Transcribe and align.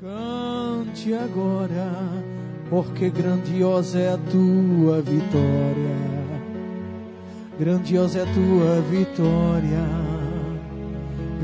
Cante 0.00 1.12
agora, 1.12 1.90
porque 2.70 3.10
grandiosa 3.10 3.98
é 3.98 4.12
a 4.12 4.16
tua 4.16 5.02
vitória. 5.02 5.96
Grandiosa 7.58 8.20
é 8.20 8.22
a 8.22 8.26
tua 8.26 8.80
vitória. 8.82 9.84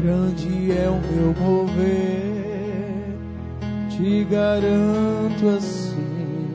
Grande 0.01 0.71
é 0.71 0.89
o 0.89 1.01
meu 1.01 1.35
mover. 1.35 3.19
Te 3.91 4.23
garanto 4.23 5.49
assim. 5.49 6.47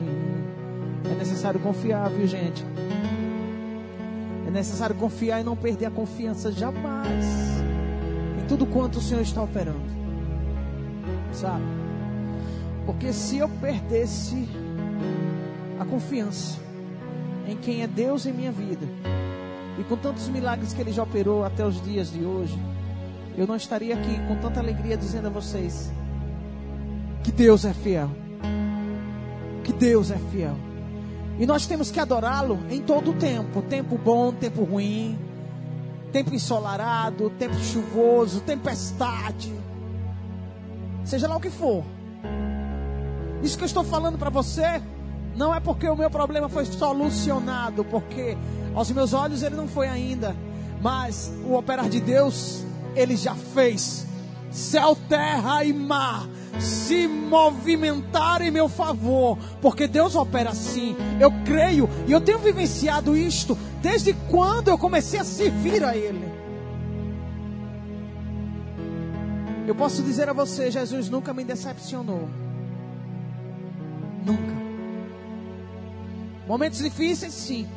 É 1.04 1.14
necessário 1.18 1.60
confiar, 1.60 2.08
viu, 2.08 2.26
gente? 2.26 2.64
É 4.46 4.50
necessário 4.50 4.96
confiar 4.96 5.42
e 5.42 5.44
não 5.44 5.54
perder 5.54 5.84
a 5.84 5.90
confiança 5.90 6.50
jamais 6.50 7.26
em 8.42 8.46
tudo 8.48 8.64
quanto 8.64 9.00
o 9.00 9.02
Senhor 9.02 9.20
está 9.20 9.42
operando. 9.42 9.90
Sabe? 11.30 11.89
Porque 12.90 13.12
se 13.12 13.38
eu 13.38 13.48
perdesse 13.48 14.48
a 15.78 15.84
confiança 15.84 16.58
em 17.46 17.56
quem 17.56 17.84
é 17.84 17.86
Deus 17.86 18.26
em 18.26 18.32
minha 18.32 18.50
vida, 18.50 18.84
e 19.78 19.84
com 19.84 19.96
tantos 19.96 20.28
milagres 20.28 20.74
que 20.74 20.80
Ele 20.80 20.90
já 20.90 21.04
operou 21.04 21.44
até 21.44 21.64
os 21.64 21.80
dias 21.84 22.10
de 22.10 22.24
hoje, 22.24 22.58
eu 23.38 23.46
não 23.46 23.54
estaria 23.54 23.94
aqui 23.94 24.18
com 24.26 24.34
tanta 24.40 24.58
alegria 24.58 24.96
dizendo 24.96 25.28
a 25.28 25.30
vocês 25.30 25.92
que 27.22 27.30
Deus 27.30 27.64
é 27.64 27.72
fiel. 27.72 28.10
Que 29.62 29.72
Deus 29.72 30.10
é 30.10 30.18
fiel. 30.32 30.56
E 31.38 31.46
nós 31.46 31.68
temos 31.68 31.92
que 31.92 32.00
adorá-lo 32.00 32.58
em 32.68 32.82
todo 32.82 33.12
o 33.12 33.14
tempo: 33.14 33.62
tempo 33.62 33.96
bom, 33.96 34.32
tempo 34.32 34.64
ruim, 34.64 35.16
tempo 36.10 36.34
ensolarado, 36.34 37.30
tempo 37.38 37.54
chuvoso, 37.54 38.40
tempestade, 38.40 39.54
seja 41.04 41.28
lá 41.28 41.36
o 41.36 41.40
que 41.40 41.50
for. 41.50 41.84
Isso 43.42 43.56
que 43.56 43.64
eu 43.64 43.66
estou 43.66 43.84
falando 43.84 44.18
para 44.18 44.30
você 44.30 44.82
não 45.36 45.54
é 45.54 45.60
porque 45.60 45.88
o 45.88 45.96
meu 45.96 46.10
problema 46.10 46.48
foi 46.48 46.64
solucionado, 46.64 47.84
porque 47.84 48.36
aos 48.74 48.90
meus 48.90 49.12
olhos 49.12 49.42
ele 49.42 49.56
não 49.56 49.68
foi 49.68 49.88
ainda, 49.88 50.36
mas 50.82 51.32
o 51.44 51.54
operar 51.54 51.88
de 51.88 52.00
Deus 52.00 52.64
ele 52.94 53.16
já 53.16 53.34
fez. 53.34 54.06
Céu, 54.50 54.96
terra 55.08 55.64
e 55.64 55.72
mar 55.72 56.28
se 56.58 57.08
movimentar 57.08 58.42
em 58.42 58.50
meu 58.50 58.68
favor, 58.68 59.38
porque 59.62 59.86
Deus 59.86 60.14
opera 60.14 60.50
assim. 60.50 60.96
Eu 61.18 61.30
creio 61.44 61.88
e 62.06 62.12
eu 62.12 62.20
tenho 62.20 62.38
vivenciado 62.38 63.16
isto 63.16 63.56
desde 63.80 64.12
quando 64.30 64.68
eu 64.68 64.76
comecei 64.76 65.18
a 65.18 65.24
servir 65.24 65.84
a 65.84 65.96
Ele. 65.96 66.28
Eu 69.66 69.74
posso 69.74 70.02
dizer 70.02 70.28
a 70.28 70.32
você, 70.32 70.70
Jesus 70.70 71.08
nunca 71.08 71.32
me 71.32 71.44
decepcionou. 71.44 72.28
Nunca. 74.24 74.60
Momentos 76.46 76.78
difíceis, 76.78 77.32
sim. 77.32 77.68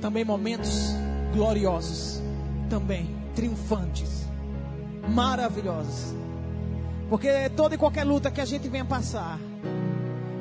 Também 0.00 0.24
momentos 0.24 0.94
gloriosos. 1.32 2.20
Também 2.68 3.08
triunfantes. 3.34 4.26
Maravilhosos. 5.08 6.14
Porque 7.08 7.48
toda 7.50 7.74
e 7.74 7.78
qualquer 7.78 8.04
luta 8.04 8.30
que 8.30 8.40
a 8.40 8.44
gente 8.44 8.68
venha 8.68 8.84
passar, 8.84 9.38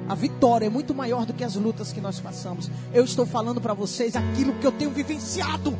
a 0.07 0.15
vitória 0.15 0.65
é 0.65 0.69
muito 0.69 0.93
maior 0.93 1.25
do 1.25 1.33
que 1.33 1.43
as 1.43 1.55
lutas 1.55 1.91
que 1.91 2.01
nós 2.01 2.19
passamos. 2.19 2.69
Eu 2.93 3.03
estou 3.03 3.25
falando 3.25 3.61
para 3.61 3.73
vocês 3.73 4.15
aquilo 4.15 4.53
que 4.55 4.65
eu 4.65 4.71
tenho 4.71 4.91
vivenciado. 4.91 5.77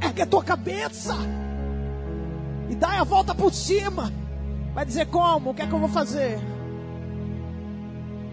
Ergue 0.00 0.22
a 0.22 0.26
tua 0.26 0.44
cabeça 0.44 1.14
e 2.68 2.74
dá 2.74 3.00
a 3.00 3.04
volta 3.04 3.34
por 3.34 3.52
cima. 3.52 4.12
Vai 4.74 4.84
dizer 4.84 5.06
como? 5.06 5.50
O 5.50 5.54
que 5.54 5.62
é 5.62 5.66
que 5.66 5.72
eu 5.72 5.78
vou 5.78 5.88
fazer? 5.88 6.38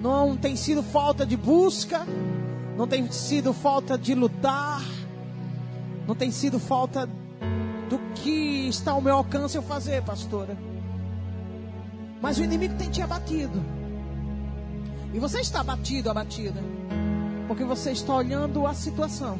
Não 0.03 0.35
tem 0.35 0.57
sido 0.57 0.83
falta 0.83 1.25
de 1.25 1.37
busca, 1.37 2.05
não 2.75 2.85
tem 2.85 3.09
sido 3.09 3.53
falta 3.53 3.97
de 3.97 4.13
lutar, 4.13 4.81
não 6.05 6.13
tem 6.13 6.29
sido 6.29 6.59
falta 6.59 7.07
do 7.89 7.97
que 8.13 8.67
está 8.67 8.91
ao 8.91 9.01
meu 9.01 9.15
alcance 9.15 9.55
eu 9.55 9.63
fazer, 9.63 10.03
pastora. 10.03 10.57
Mas 12.21 12.37
o 12.37 12.43
inimigo 12.43 12.75
tem 12.75 12.89
te 12.89 13.01
abatido. 13.01 13.63
E 15.13 15.19
você 15.19 15.39
está 15.39 15.61
abatido, 15.61 16.11
abatida. 16.11 16.59
Porque 17.47 17.63
você 17.63 17.93
está 17.93 18.13
olhando 18.13 18.67
a 18.67 18.73
situação. 18.73 19.39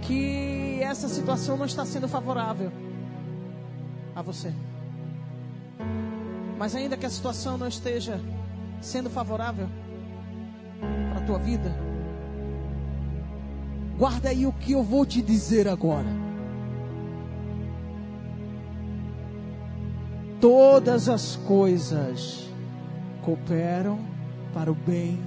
Que 0.00 0.78
essa 0.80 1.06
situação 1.06 1.58
não 1.58 1.66
está 1.66 1.84
sendo 1.84 2.08
favorável 2.08 2.72
a 4.16 4.22
você. 4.22 4.54
Mas 6.56 6.74
ainda 6.74 6.96
que 6.96 7.04
a 7.04 7.10
situação 7.10 7.58
não 7.58 7.68
esteja 7.68 8.18
sendo 8.84 9.08
favorável 9.08 9.66
para 11.10 11.22
a 11.22 11.26
tua 11.26 11.38
vida, 11.38 11.74
guarda 13.96 14.28
aí 14.28 14.46
o 14.46 14.52
que 14.52 14.72
eu 14.72 14.82
vou 14.82 15.06
te 15.06 15.22
dizer 15.22 15.66
agora. 15.66 16.08
Todas 20.38 21.08
as 21.08 21.36
coisas 21.36 22.50
cooperam 23.22 23.98
para 24.52 24.70
o 24.70 24.74
bem 24.74 25.18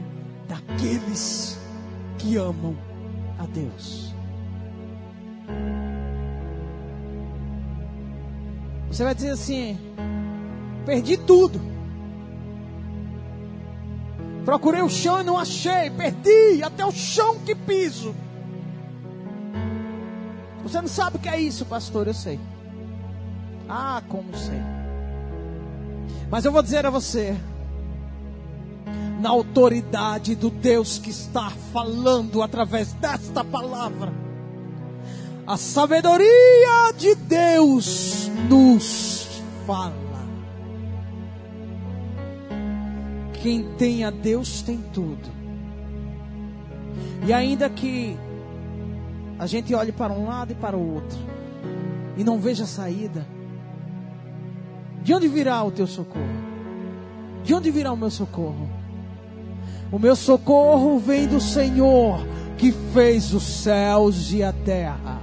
daqueles 0.47 1.59
que 2.19 2.37
amam 2.37 2.77
a 3.39 3.45
Deus. 3.47 4.13
Você 8.91 9.03
vai 9.03 9.15
dizer 9.15 9.31
assim: 9.31 9.79
perdi 10.85 11.17
tudo. 11.17 11.76
Procurei 14.47 14.81
o 14.81 14.87
chão 14.87 15.19
e 15.19 15.25
não 15.25 15.37
achei. 15.37 15.89
Perdi 15.89 16.63
até 16.63 16.85
o 16.85 16.91
chão 16.93 17.37
que 17.39 17.53
piso. 17.53 18.15
Você 20.63 20.79
não 20.79 20.87
sabe 20.87 21.17
o 21.17 21.19
que 21.19 21.27
é 21.27 21.37
isso, 21.37 21.65
pastor? 21.65 22.07
Eu 22.07 22.13
sei. 22.13 22.39
Ah, 23.67 24.01
como 24.07 24.33
sei. 24.37 24.61
Mas 26.31 26.45
eu 26.45 26.53
vou 26.53 26.63
dizer 26.63 26.85
a 26.85 26.89
você, 26.89 27.35
na 29.19 29.31
autoridade 29.31 30.33
do 30.33 30.49
Deus 30.49 30.97
que 30.97 31.09
está 31.09 31.51
falando 31.73 32.41
através 32.41 32.93
desta 32.93 33.43
palavra, 33.43 34.13
a 35.45 35.57
sabedoria 35.57 36.93
de 36.97 37.15
Deus 37.15 38.31
nos 38.47 39.27
fala. 39.65 40.06
Quem 43.47 43.63
tem 43.77 44.03
a 44.03 44.09
Deus 44.09 44.61
tem 44.61 44.77
tudo. 44.93 45.29
E 47.25 47.31
ainda 47.31 47.69
que 47.69 48.17
a 49.39 49.47
gente 49.47 49.73
olhe 49.73 49.93
para 49.93 50.11
um 50.11 50.27
lado 50.27 50.51
e 50.51 50.55
para 50.55 50.75
o 50.75 50.95
outro 50.95 51.17
e 52.17 52.25
não 52.25 52.41
veja 52.41 52.65
saída, 52.65 53.25
de 55.01 55.13
onde 55.13 55.29
virá 55.29 55.63
o 55.63 55.71
teu 55.71 55.87
socorro? 55.87 56.27
De 57.45 57.53
onde 57.53 57.71
virá 57.71 57.93
o 57.93 57.95
meu 57.95 58.11
socorro? 58.11 58.69
O 59.93 59.97
meu 59.97 60.17
socorro 60.17 60.99
vem 60.99 61.25
do 61.25 61.39
Senhor 61.39 62.19
que 62.57 62.73
fez 62.93 63.33
os 63.33 63.43
céus 63.43 64.33
e 64.33 64.43
a 64.43 64.51
terra. 64.51 65.21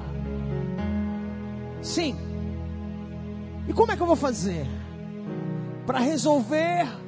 Sim. 1.82 2.16
E 3.68 3.72
como 3.74 3.92
é 3.92 3.96
que 3.96 4.02
eu 4.02 4.06
vou 4.06 4.16
fazer? 4.16 4.66
Para 5.84 5.98
resolver 5.98 7.03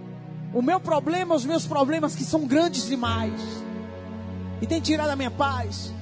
o 0.57 0.63
meu 0.63 0.81
problema, 0.81 1.35
os 1.35 1.45
meus 1.45 1.67
problemas 1.67 2.15
que 2.15 2.25
são 2.25 2.47
grandes 2.47 2.87
demais. 2.87 3.39
E 4.59 4.67
tem 4.67 4.81
tirado 4.81 5.11
a 5.11 5.17
minha 5.17 5.31
paz. 5.31 5.93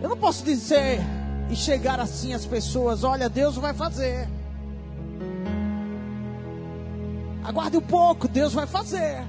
Eu 0.00 0.08
não 0.08 0.16
posso 0.16 0.44
dizer 0.44 1.00
e 1.50 1.56
chegar 1.56 1.98
assim 1.98 2.32
às 2.32 2.46
pessoas: 2.46 3.02
olha, 3.02 3.28
Deus 3.28 3.56
vai 3.56 3.74
fazer. 3.74 4.28
Aguarde 7.42 7.76
um 7.76 7.80
pouco, 7.80 8.28
Deus 8.28 8.52
vai 8.52 8.68
fazer. 8.68 9.26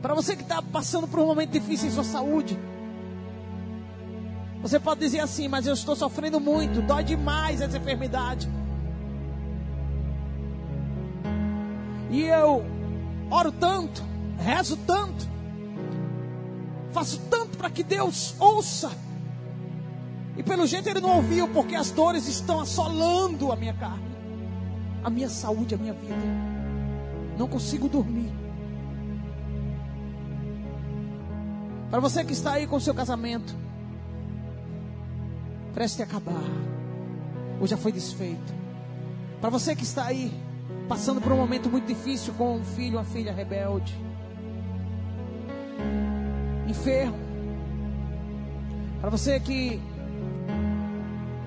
Para 0.00 0.14
você 0.14 0.36
que 0.36 0.42
está 0.42 0.62
passando 0.62 1.08
por 1.08 1.18
um 1.18 1.26
momento 1.26 1.50
difícil 1.50 1.88
em 1.88 1.90
sua 1.90 2.04
saúde, 2.04 2.56
você 4.62 4.78
pode 4.78 5.00
dizer 5.00 5.18
assim, 5.18 5.48
mas 5.48 5.66
eu 5.66 5.74
estou 5.74 5.96
sofrendo 5.96 6.38
muito, 6.38 6.80
dói 6.80 7.02
demais 7.02 7.60
essa 7.60 7.76
enfermidade. 7.76 8.48
E 12.10 12.22
eu 12.22 12.64
oro 13.30 13.52
tanto, 13.52 14.02
rezo 14.36 14.76
tanto, 14.78 15.28
faço 16.92 17.20
tanto 17.30 17.56
para 17.56 17.70
que 17.70 17.84
Deus 17.84 18.34
ouça. 18.38 18.90
E 20.36 20.42
pelo 20.42 20.66
jeito 20.66 20.88
ele 20.88 21.00
não 21.00 21.16
ouviu, 21.16 21.48
porque 21.48 21.76
as 21.76 21.90
dores 21.90 22.26
estão 22.26 22.60
assolando 22.60 23.52
a 23.52 23.56
minha 23.56 23.74
carne, 23.74 24.10
a 25.04 25.10
minha 25.10 25.28
saúde, 25.28 25.74
a 25.74 25.78
minha 25.78 25.92
vida. 25.92 26.14
Não 27.38 27.46
consigo 27.46 27.88
dormir. 27.88 28.32
Para 31.90 32.00
você 32.00 32.24
que 32.24 32.32
está 32.32 32.52
aí 32.52 32.66
com 32.66 32.76
o 32.76 32.80
seu 32.80 32.94
casamento, 32.94 33.54
preste 35.74 36.02
a 36.02 36.04
acabar, 36.04 36.42
ou 37.60 37.66
já 37.66 37.76
foi 37.76 37.92
desfeito. 37.92 38.54
Para 39.40 39.50
você 39.50 39.74
que 39.74 39.82
está 39.82 40.06
aí, 40.06 40.32
passando 40.90 41.20
por 41.20 41.30
um 41.30 41.36
momento 41.36 41.70
muito 41.70 41.86
difícil 41.86 42.34
com 42.34 42.56
um 42.56 42.64
filho, 42.64 42.98
uma 42.98 43.04
filha 43.04 43.32
rebelde, 43.32 43.96
enfermo. 46.66 47.16
Para 49.00 49.08
você 49.08 49.38
que 49.38 49.80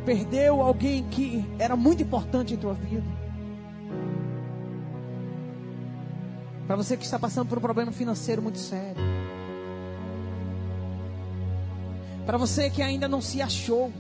perdeu 0.06 0.62
alguém 0.62 1.04
que 1.04 1.46
era 1.60 1.76
muito 1.76 2.02
importante 2.02 2.54
em 2.54 2.58
tua 2.58 2.74
vida. 2.74 3.06
Para 6.66 6.78
você 6.78 6.96
que 6.96 7.04
está 7.04 7.20
passando 7.20 7.50
por 7.50 7.58
um 7.58 7.62
problema 7.62 7.92
financeiro 7.92 8.42
muito 8.42 8.58
sério. 8.58 9.04
Para 12.26 12.38
você 12.38 12.70
que 12.70 12.82
ainda 12.82 13.10
não 13.10 13.20
se 13.20 13.42
achou. 13.42 13.92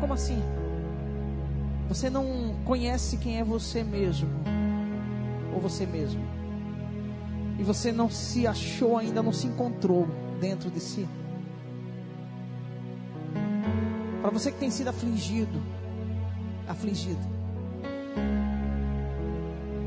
Como 0.00 0.12
assim? 0.12 0.42
Você 1.88 2.10
não 2.10 2.54
conhece 2.66 3.16
quem 3.16 3.38
é 3.38 3.44
você 3.44 3.82
mesmo. 3.82 4.51
Ou 5.52 5.60
você 5.60 5.86
mesmo. 5.86 6.22
E 7.58 7.62
você 7.62 7.92
não 7.92 8.10
se 8.10 8.46
achou 8.46 8.96
ainda, 8.96 9.22
não 9.22 9.32
se 9.32 9.46
encontrou 9.46 10.08
dentro 10.40 10.70
de 10.70 10.80
si. 10.80 11.06
Para 14.20 14.30
você 14.30 14.50
que 14.50 14.58
tem 14.58 14.70
sido 14.70 14.88
afligido, 14.88 15.60
afligido, 16.66 17.20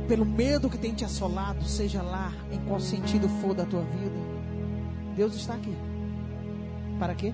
pelo 0.07 0.25
medo 0.25 0.69
que 0.69 0.77
tem 0.77 0.93
te 0.93 1.03
assolado, 1.03 1.63
seja 1.65 2.01
lá 2.01 2.31
em 2.51 2.59
qual 2.59 2.79
sentido 2.79 3.27
for 3.41 3.55
da 3.55 3.65
tua 3.65 3.81
vida, 3.81 4.15
Deus 5.15 5.35
está 5.35 5.55
aqui. 5.55 5.75
Para 6.99 7.15
quê? 7.15 7.33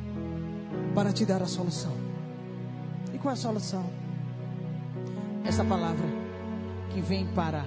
Para 0.96 1.12
te 1.12 1.26
dar 1.26 1.42
a 1.42 1.48
solução. 1.48 1.94
E 3.14 3.18
qual 3.18 3.32
é 3.32 3.34
a 3.34 3.38
solução? 3.38 3.84
Essa 5.44 5.66
palavra 5.66 6.06
que 6.94 7.02
vem 7.02 7.26
para 7.28 7.66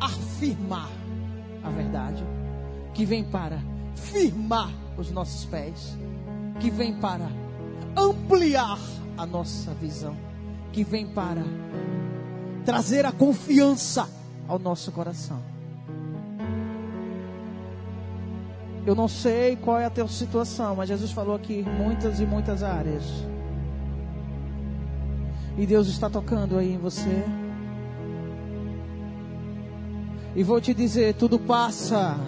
afirmar 0.00 0.90
a 1.62 1.70
verdade, 1.70 2.24
que 2.94 3.04
vem 3.04 3.24
para 3.24 3.58
firmar 3.94 4.72
os 4.96 5.10
nossos 5.10 5.44
pés, 5.44 5.96
que 6.60 6.70
vem 6.70 6.94
para 6.94 7.28
ampliar 7.96 8.78
a 9.16 9.26
nossa 9.26 9.72
visão, 9.74 10.16
que 10.72 10.84
vem 10.84 11.06
para 11.06 11.42
trazer 12.64 13.04
a 13.06 13.12
confiança 13.12 14.08
ao 14.46 14.58
nosso 14.58 14.92
coração. 14.92 15.40
Eu 18.86 18.94
não 18.94 19.06
sei 19.08 19.56
qual 19.56 19.78
é 19.78 19.84
a 19.84 19.90
tua 19.90 20.08
situação, 20.08 20.76
mas 20.76 20.88
Jesus 20.88 21.12
falou 21.12 21.34
aqui 21.34 21.62
muitas 21.62 22.20
e 22.20 22.24
muitas 22.24 22.62
áreas. 22.62 23.04
E 25.58 25.66
Deus 25.66 25.88
está 25.88 26.08
tocando 26.08 26.56
aí 26.56 26.72
em 26.72 26.78
você. 26.78 27.24
E 30.34 30.42
vou 30.42 30.60
te 30.60 30.72
dizer, 30.72 31.14
tudo 31.14 31.38
passa 31.38 32.18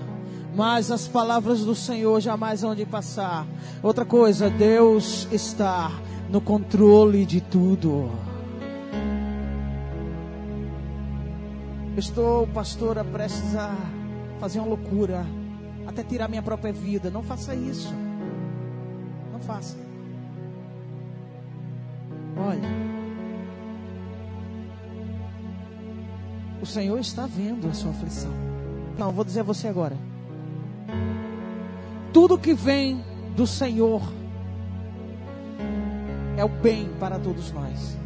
mas 0.54 0.90
as 0.90 1.06
palavras 1.06 1.64
do 1.64 1.74
Senhor 1.76 2.20
jamais 2.20 2.62
vão 2.62 2.74
de 2.74 2.84
passar. 2.84 3.46
Outra 3.82 4.04
coisa, 4.04 4.50
Deus 4.50 5.28
está 5.30 5.92
no 6.28 6.40
controle 6.40 7.24
de 7.24 7.40
tudo. 7.40 8.10
estou, 11.96 12.46
pastora, 12.46 13.04
prestes 13.04 13.54
a 13.54 13.76
fazer 14.40 14.58
uma 14.58 14.68
loucura, 14.68 15.24
até 15.86 16.02
tirar 16.02 16.28
minha 16.28 16.42
própria 16.42 16.72
vida. 16.72 17.10
Não 17.10 17.22
faça 17.22 17.54
isso. 17.54 17.92
Não 19.32 19.40
faça. 19.40 19.76
Olha, 22.36 22.89
o 26.60 26.66
Senhor 26.66 26.98
está 26.98 27.26
vendo 27.26 27.68
a 27.68 27.74
sua 27.74 27.90
aflição. 27.90 28.32
Não, 28.98 29.12
vou 29.12 29.24
dizer 29.24 29.40
a 29.40 29.44
você 29.44 29.66
agora. 29.66 29.96
Tudo 32.12 32.38
que 32.38 32.52
vem 32.52 33.02
do 33.34 33.46
Senhor 33.46 34.02
é 36.36 36.44
o 36.44 36.48
bem 36.48 36.90
para 36.98 37.18
todos 37.18 37.52
nós. 37.52 37.96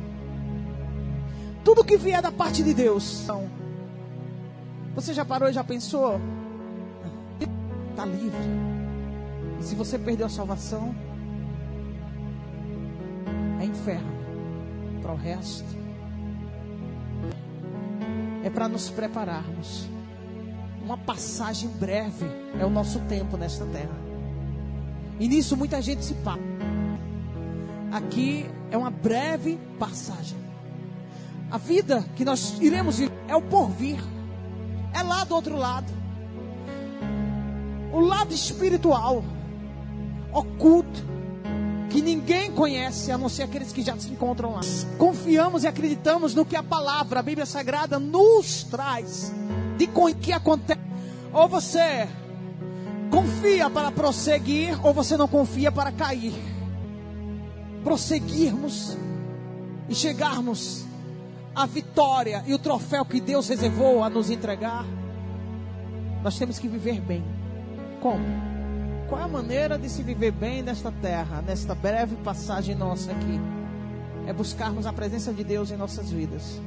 Tudo 1.64 1.84
que 1.84 1.96
vier 1.96 2.20
da 2.20 2.30
parte 2.30 2.62
de 2.62 2.74
Deus. 2.74 3.22
Então, 3.24 3.48
você 4.94 5.12
já 5.12 5.24
parou 5.24 5.48
e 5.48 5.52
já 5.52 5.64
pensou? 5.64 6.20
Está 7.90 8.04
livre. 8.04 8.38
E 9.60 9.64
se 9.64 9.74
você 9.74 9.98
perdeu 9.98 10.26
a 10.26 10.28
salvação, 10.28 10.94
é 13.60 13.64
inferno 13.64 14.12
para 15.02 15.12
o 15.12 15.16
resto. 15.16 15.83
É 18.44 18.50
para 18.50 18.68
nos 18.68 18.90
prepararmos 18.90 19.88
uma 20.84 20.98
passagem 20.98 21.68
breve 21.70 22.26
é 22.60 22.64
o 22.64 22.70
nosso 22.70 23.00
tempo 23.00 23.38
nesta 23.38 23.64
terra. 23.64 23.96
E 25.18 25.26
nisso 25.26 25.56
muita 25.56 25.80
gente 25.80 26.04
se 26.04 26.12
passa. 26.14 26.42
Aqui 27.90 28.44
é 28.70 28.76
uma 28.76 28.90
breve 28.90 29.58
passagem. 29.78 30.36
A 31.50 31.56
vida 31.56 32.04
que 32.16 32.24
nós 32.24 32.60
iremos 32.60 32.98
viver 32.98 33.14
é 33.28 33.34
o 33.34 33.40
porvir. 33.40 33.98
É 34.92 35.02
lá 35.02 35.24
do 35.24 35.34
outro 35.34 35.56
lado. 35.56 35.90
O 37.92 38.00
lado 38.00 38.34
espiritual, 38.34 39.24
oculto, 40.32 41.13
que 41.94 42.02
ninguém 42.02 42.50
conhece 42.50 43.12
a 43.12 43.16
não 43.16 43.28
ser 43.28 43.44
aqueles 43.44 43.72
que 43.72 43.80
já 43.80 43.96
se 43.96 44.10
encontram 44.10 44.54
lá. 44.54 44.62
Confiamos 44.98 45.62
e 45.62 45.68
acreditamos 45.68 46.34
no 46.34 46.44
que 46.44 46.56
a 46.56 46.62
palavra, 46.62 47.20
a 47.20 47.22
Bíblia 47.22 47.46
Sagrada, 47.46 48.00
nos 48.00 48.64
traz 48.64 49.32
de 49.78 49.86
que 50.20 50.32
acontece. 50.32 50.80
Ou 51.32 51.46
você 51.46 52.08
confia 53.12 53.70
para 53.70 53.92
prosseguir, 53.92 54.84
ou 54.84 54.92
você 54.92 55.16
não 55.16 55.28
confia 55.28 55.70
para 55.70 55.92
cair. 55.92 56.34
Prosseguirmos 57.84 58.98
e 59.88 59.94
chegarmos 59.94 60.84
à 61.54 61.64
vitória 61.64 62.42
e 62.44 62.54
o 62.54 62.58
troféu 62.58 63.04
que 63.04 63.20
Deus 63.20 63.46
reservou 63.46 64.02
a 64.02 64.10
nos 64.10 64.30
entregar, 64.30 64.84
nós 66.24 66.36
temos 66.36 66.58
que 66.58 66.66
viver 66.66 67.00
bem. 67.00 67.22
Como? 68.00 68.53
Qual 69.08 69.20
a 69.20 69.28
maneira 69.28 69.78
de 69.78 69.88
se 69.88 70.02
viver 70.02 70.32
bem 70.32 70.62
nesta 70.62 70.90
terra, 70.90 71.42
nesta 71.42 71.74
breve 71.74 72.16
passagem 72.16 72.74
nossa 72.74 73.12
aqui? 73.12 73.40
É 74.26 74.32
buscarmos 74.32 74.86
a 74.86 74.92
presença 74.92 75.32
de 75.32 75.44
Deus 75.44 75.70
em 75.70 75.76
nossas 75.76 76.10
vidas. 76.10 76.60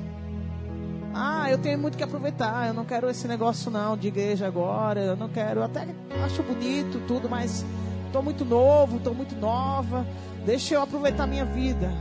Ah, 1.14 1.50
eu 1.50 1.58
tenho 1.58 1.80
muito 1.80 1.98
que 1.98 2.04
aproveitar. 2.04 2.68
Eu 2.68 2.76
não 2.76 2.86
quero 2.86 3.10
esse 3.10 3.28
negócio 3.28 3.72
não 3.72 3.98
de 3.98 4.08
igreja 4.08 4.46
agora. 4.46 5.00
Eu 5.00 5.16
não 5.16 5.30
quero. 5.30 5.64
Até 5.64 5.88
acho 6.24 6.44
bonito 6.44 7.02
tudo, 7.08 7.28
mas 7.28 7.66
estou 8.06 8.22
muito 8.22 8.46
novo, 8.46 8.98
estou 8.98 9.16
muito 9.16 9.36
nova. 9.36 10.06
Deixa 10.46 10.76
eu 10.76 10.82
aproveitar 10.84 11.26
minha 11.26 11.46
vida. 11.46 11.92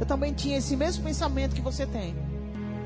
Eu 0.00 0.06
também 0.06 0.32
tinha 0.32 0.56
esse 0.56 0.74
mesmo 0.74 1.04
pensamento 1.04 1.54
que 1.54 1.60
você 1.60 1.84
tem. 1.84 2.16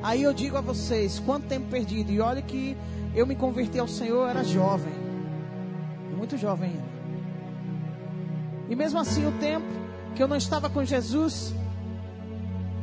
Aí 0.02 0.25
eu 0.25 0.33
digo 0.33 0.57
a 0.57 0.61
vocês, 0.61 1.21
quanto 1.21 1.47
tempo 1.47 1.69
perdido. 1.69 2.11
E 2.11 2.21
olha 2.21 2.43
que 2.43 2.76
eu 3.14 3.25
me 3.28 3.37
converti 3.37 3.78
ao 3.78 3.87
Senhor, 3.87 4.25
eu 4.25 4.28
era 4.28 4.43
jovem. 4.43 5.12
Muito 6.23 6.37
jovem 6.37 6.71
ainda. 6.71 6.85
E 8.71 8.76
mesmo 8.76 9.00
assim, 9.00 9.26
o 9.26 9.33
tempo 9.41 9.67
que 10.14 10.23
eu 10.23 10.29
não 10.29 10.37
estava 10.37 10.71
com 10.71 10.85
Jesus, 10.85 11.52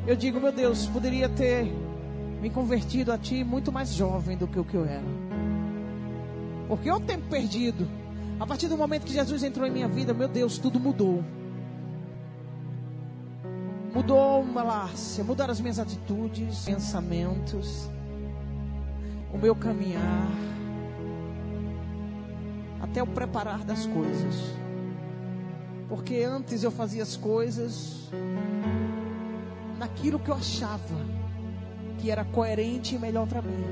eu 0.05 0.13
digo, 0.13 0.41
meu 0.41 0.51
Deus, 0.51 0.88
poderia 0.88 1.29
ter 1.29 1.74
me 2.41 2.50
convertido 2.50 3.13
a 3.13 3.17
ti 3.17 3.46
muito 3.46 3.72
mais 3.72 3.93
jovem 3.93 4.36
do 4.36 4.46
que 4.46 4.60
o 4.60 4.65
que 4.65 4.75
eu 4.75 4.84
era. 4.84 5.05
Porque 6.67 6.91
o 6.91 7.00
tempo 7.00 7.29
perdido. 7.29 7.88
A 8.41 8.46
partir 8.46 8.67
do 8.67 8.75
momento 8.75 9.05
que 9.05 9.13
Jesus 9.13 9.41
entrou 9.41 9.65
em 9.65 9.72
minha 9.72 9.88
vida, 9.88 10.13
meu 10.13 10.27
Deus, 10.27 10.58
tudo 10.58 10.77
mudou. 10.77 11.24
Mudou 13.96 14.41
uma 14.41 14.63
lácia, 14.63 15.24
mudaram 15.24 15.53
as 15.53 15.62
minhas 15.62 15.79
atitudes, 15.79 16.65
pensamentos, 16.65 17.89
o 19.34 19.38
meu 19.38 19.55
caminhar, 19.55 20.27
até 22.89 23.03
o 23.03 23.08
preparar 23.08 23.63
das 23.63 23.86
coisas. 23.86 24.36
Porque 25.88 26.24
antes 26.24 26.63
eu 26.63 26.72
fazia 26.72 27.03
as 27.03 27.15
coisas 27.15 28.10
naquilo 29.77 30.19
que 30.19 30.29
eu 30.29 30.36
achava 30.36 30.96
que 31.98 32.10
era 32.10 32.24
coerente 32.24 32.96
e 32.96 33.00
melhor 33.00 33.27
para 33.27 33.41
mim. 33.41 33.63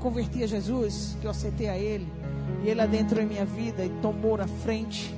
Converti 0.00 0.42
a 0.42 0.46
Jesus, 0.46 1.16
que 1.20 1.26
eu 1.26 1.30
aceitei 1.30 1.68
a 1.68 1.76
Ele, 1.76 2.06
e 2.64 2.68
Ele 2.68 2.80
adentrou 2.80 3.22
em 3.22 3.26
minha 3.26 3.44
vida 3.44 3.84
e 3.84 3.90
tomou 4.00 4.40
a 4.40 4.46
frente. 4.46 5.14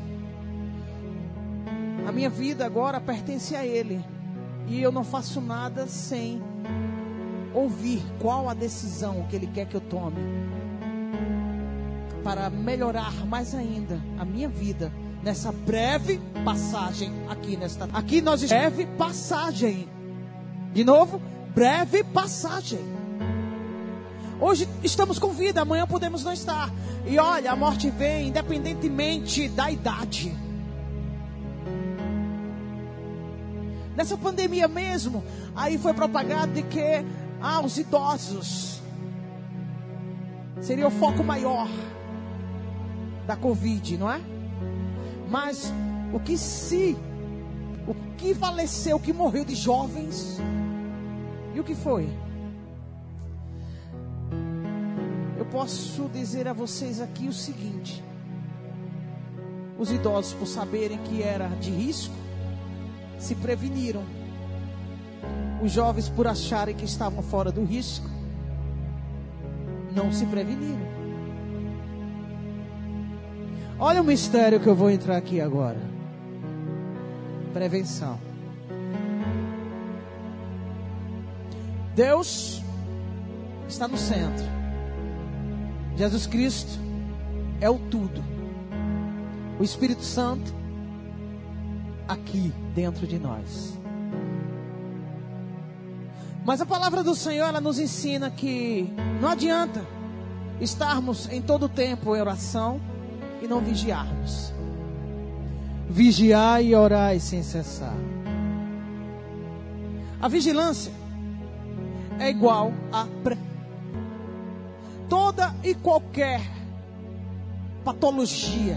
A 2.07 2.13
minha 2.13 2.31
vida 2.31 2.65
agora 2.65 3.01
pertence 3.01 3.55
a 3.55 3.65
Ele, 3.65 4.05
e 4.67 4.81
eu 4.81 4.91
não 4.91 5.05
faço 5.05 5.41
nada 5.41 5.87
sem 5.87 6.43
ouvir 7.55 8.03
qual 8.19 8.49
a 8.49 8.55
decisão 8.55 9.27
que 9.29 9.37
Ele 9.37 9.47
quer 9.47 9.67
que 9.67 9.77
eu 9.77 9.81
tome 9.81 10.60
para 12.23 12.51
melhorar 12.51 13.27
mais 13.27 13.55
ainda 13.55 14.01
a 14.19 14.25
minha 14.25 14.49
vida 14.49 14.93
nessa 15.23 15.53
breve 15.53 16.21
passagem 16.45 17.13
aqui 17.29 17.57
nesta 17.57 17.89
aqui 17.93 18.21
nós 18.23 18.43
breve 18.43 18.87
passagem 18.87 19.89
de 20.73 20.85
novo 20.85 21.21
breve 21.55 22.05
passagem. 22.05 22.81
Hoje 24.41 24.69
estamos 24.83 25.19
com 25.19 25.33
vida, 25.33 25.61
amanhã 25.61 25.87
podemos 25.87 26.25
não 26.25 26.33
estar. 26.33 26.71
E 27.07 27.19
olha, 27.19 27.53
a 27.53 27.57
morte 27.57 27.91
vem 27.91 28.29
independentemente 28.29 29.49
da 29.49 29.71
idade. 29.71 30.35
Nessa 33.95 34.17
pandemia 34.17 34.67
mesmo, 34.67 35.23
aí 35.55 35.77
foi 35.77 35.93
propagado 35.93 36.53
de 36.53 36.63
que 36.63 37.05
ah, 37.43 37.61
os 37.61 37.77
idosos 37.77 38.81
seria 40.61 40.87
o 40.87 40.91
foco 40.91 41.23
maior 41.23 41.69
da 43.31 43.37
Covid, 43.37 43.97
não 43.97 44.11
é? 44.11 44.21
Mas 45.29 45.73
o 46.13 46.19
que 46.19 46.37
se, 46.37 46.97
o 47.87 47.95
que 48.17 48.35
faleceu, 48.35 48.97
o 48.97 49.01
que 49.01 49.13
morreu 49.13 49.45
de 49.45 49.55
jovens, 49.55 50.41
e 51.55 51.61
o 51.61 51.63
que 51.63 51.77
foi? 51.77 52.09
Eu 55.39 55.47
posso 55.47 56.09
dizer 56.09 56.49
a 56.49 56.53
vocês 56.53 57.01
aqui 57.01 57.29
o 57.29 57.33
seguinte: 57.33 58.03
os 59.79 59.93
idosos, 59.93 60.35
por 60.35 60.49
saberem 60.49 60.99
que 60.99 61.23
era 61.23 61.47
de 61.61 61.71
risco, 61.71 62.15
se 63.17 63.37
preveniram. 63.37 64.03
Os 65.63 65.71
jovens, 65.71 66.09
por 66.09 66.27
acharem 66.27 66.75
que 66.75 66.85
estavam 66.85 67.23
fora 67.23 67.53
do 67.53 67.63
risco, 67.63 68.11
não 69.95 70.11
se 70.11 70.27
preveniram. 70.27 71.00
Olha 73.83 74.03
o 74.03 74.05
mistério 74.05 74.61
que 74.61 74.67
eu 74.67 74.75
vou 74.75 74.91
entrar 74.91 75.17
aqui 75.17 75.41
agora. 75.41 75.81
Prevenção. 77.55 78.21
Deus 81.95 82.63
está 83.67 83.89
no 83.89 83.97
centro. 83.97 84.45
Jesus 85.97 86.27
Cristo 86.27 86.79
é 87.59 87.71
o 87.71 87.79
tudo. 87.79 88.23
O 89.59 89.65
Espírito 89.65 90.03
Santo 90.03 90.55
aqui 92.07 92.53
dentro 92.75 93.07
de 93.07 93.19
nós. 93.19 93.79
Mas 96.45 96.61
a 96.61 96.67
palavra 96.67 97.03
do 97.03 97.15
Senhor 97.15 97.47
ela 97.47 97.63
nos 97.63 97.79
ensina 97.79 98.31
que 98.31 98.93
não 99.23 99.31
adianta 99.31 99.87
estarmos 100.61 101.31
em 101.31 101.41
todo 101.41 101.65
o 101.65 101.69
tempo 101.69 102.15
em 102.15 102.21
oração 102.21 102.90
e 103.43 103.47
não 103.47 103.61
vigiarmos. 103.61 104.53
Vigiar 105.89 106.63
e 106.63 106.75
orar 106.75 107.19
sem 107.19 107.43
cessar. 107.43 107.95
A 110.21 110.29
vigilância 110.29 110.93
é 112.19 112.29
igual 112.29 112.73
a 112.93 113.07
pre... 113.25 113.37
toda 115.09 115.55
e 115.65 115.75
qualquer 115.75 116.41
patologia, 117.85 118.77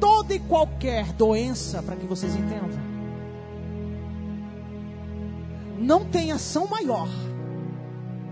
toda 0.00 0.34
e 0.34 0.40
qualquer 0.40 1.12
doença, 1.12 1.82
para 1.82 1.94
que 1.94 2.04
vocês 2.06 2.34
entendam, 2.34 2.82
não 5.78 6.04
tem 6.04 6.32
ação 6.32 6.66
maior 6.66 7.08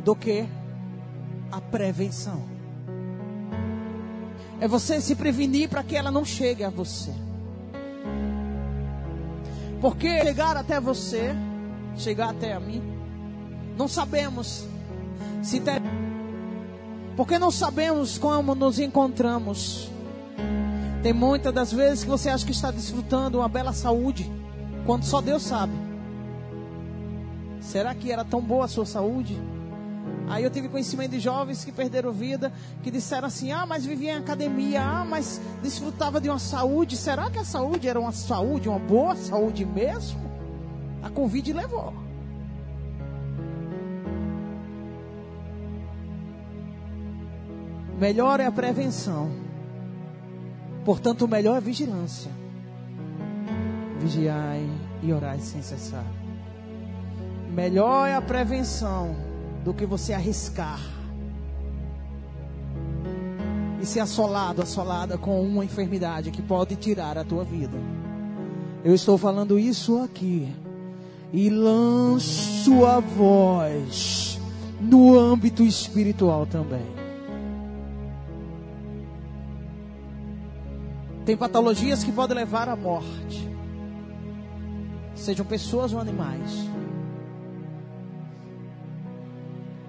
do 0.04 0.16
que 0.16 0.48
a 1.50 1.60
prevenção. 1.60 2.59
É 4.60 4.68
você 4.68 5.00
se 5.00 5.14
prevenir 5.14 5.68
para 5.68 5.82
que 5.82 5.96
ela 5.96 6.10
não 6.10 6.24
chegue 6.24 6.62
a 6.62 6.70
você. 6.70 7.12
Porque 9.80 10.22
chegar 10.22 10.56
até 10.56 10.78
você 10.78 11.34
chegar 11.96 12.30
até 12.30 12.52
a 12.52 12.60
mim. 12.60 12.82
Não 13.76 13.88
sabemos 13.88 14.66
se 15.42 15.60
ter... 15.60 15.80
porque 17.16 17.38
não 17.38 17.50
sabemos 17.50 18.18
como 18.18 18.54
nos 18.54 18.78
encontramos. 18.78 19.90
Tem 21.02 21.12
muitas 21.12 21.52
das 21.52 21.72
vezes 21.72 22.04
que 22.04 22.10
você 22.10 22.28
acha 22.28 22.44
que 22.44 22.52
está 22.52 22.70
desfrutando 22.70 23.38
uma 23.38 23.48
bela 23.48 23.72
saúde, 23.72 24.30
quando 24.84 25.04
só 25.04 25.20
Deus 25.20 25.42
sabe. 25.42 25.72
Será 27.60 27.94
que 27.94 28.12
era 28.12 28.24
tão 28.24 28.40
boa 28.40 28.66
a 28.66 28.68
sua 28.68 28.84
saúde? 28.84 29.38
Aí 30.30 30.44
eu 30.44 30.50
tive 30.50 30.68
conhecimento 30.68 31.10
de 31.10 31.18
jovens 31.18 31.64
que 31.64 31.72
perderam 31.72 32.12
vida, 32.12 32.52
que 32.84 32.90
disseram 32.90 33.26
assim: 33.26 33.50
ah, 33.50 33.66
mas 33.66 33.84
vivia 33.84 34.12
em 34.12 34.16
academia, 34.16 34.80
ah, 34.80 35.04
mas 35.04 35.40
desfrutava 35.60 36.20
de 36.20 36.30
uma 36.30 36.38
saúde. 36.38 36.96
Será 36.96 37.28
que 37.28 37.38
a 37.40 37.44
saúde 37.44 37.88
era 37.88 37.98
uma 37.98 38.12
saúde, 38.12 38.68
uma 38.68 38.78
boa 38.78 39.16
saúde 39.16 39.64
mesmo? 39.64 40.20
A 41.02 41.10
Covid 41.10 41.52
levou. 41.52 41.92
Melhor 47.98 48.38
é 48.38 48.46
a 48.46 48.52
prevenção. 48.52 49.32
Portanto, 50.84 51.22
o 51.22 51.28
melhor 51.28 51.54
é 51.54 51.56
a 51.56 51.60
vigilância. 51.60 52.30
Vigiai 53.98 54.64
e 55.02 55.12
orai 55.12 55.40
sem 55.40 55.60
cessar. 55.60 56.06
Melhor 57.52 58.06
é 58.06 58.14
a 58.14 58.22
prevenção 58.22 59.29
do 59.64 59.74
que 59.74 59.84
você 59.84 60.12
arriscar 60.12 60.80
e 63.80 63.86
ser 63.86 64.00
assolado, 64.00 64.62
assolada 64.62 65.16
com 65.16 65.40
uma 65.42 65.64
enfermidade 65.64 66.30
que 66.30 66.42
pode 66.42 66.76
tirar 66.76 67.16
a 67.16 67.24
tua 67.24 67.44
vida. 67.44 67.78
Eu 68.84 68.94
estou 68.94 69.16
falando 69.16 69.58
isso 69.58 69.98
aqui 69.98 70.48
e 71.32 71.48
lanço 71.48 72.84
a 72.84 73.00
voz 73.00 74.40
no 74.80 75.18
âmbito 75.18 75.62
espiritual 75.62 76.46
também. 76.46 77.00
Tem 81.24 81.36
patologias 81.36 82.02
que 82.02 82.10
podem 82.10 82.36
levar 82.36 82.68
à 82.68 82.74
morte, 82.74 83.48
sejam 85.14 85.44
pessoas 85.44 85.92
ou 85.92 86.00
animais. 86.00 86.68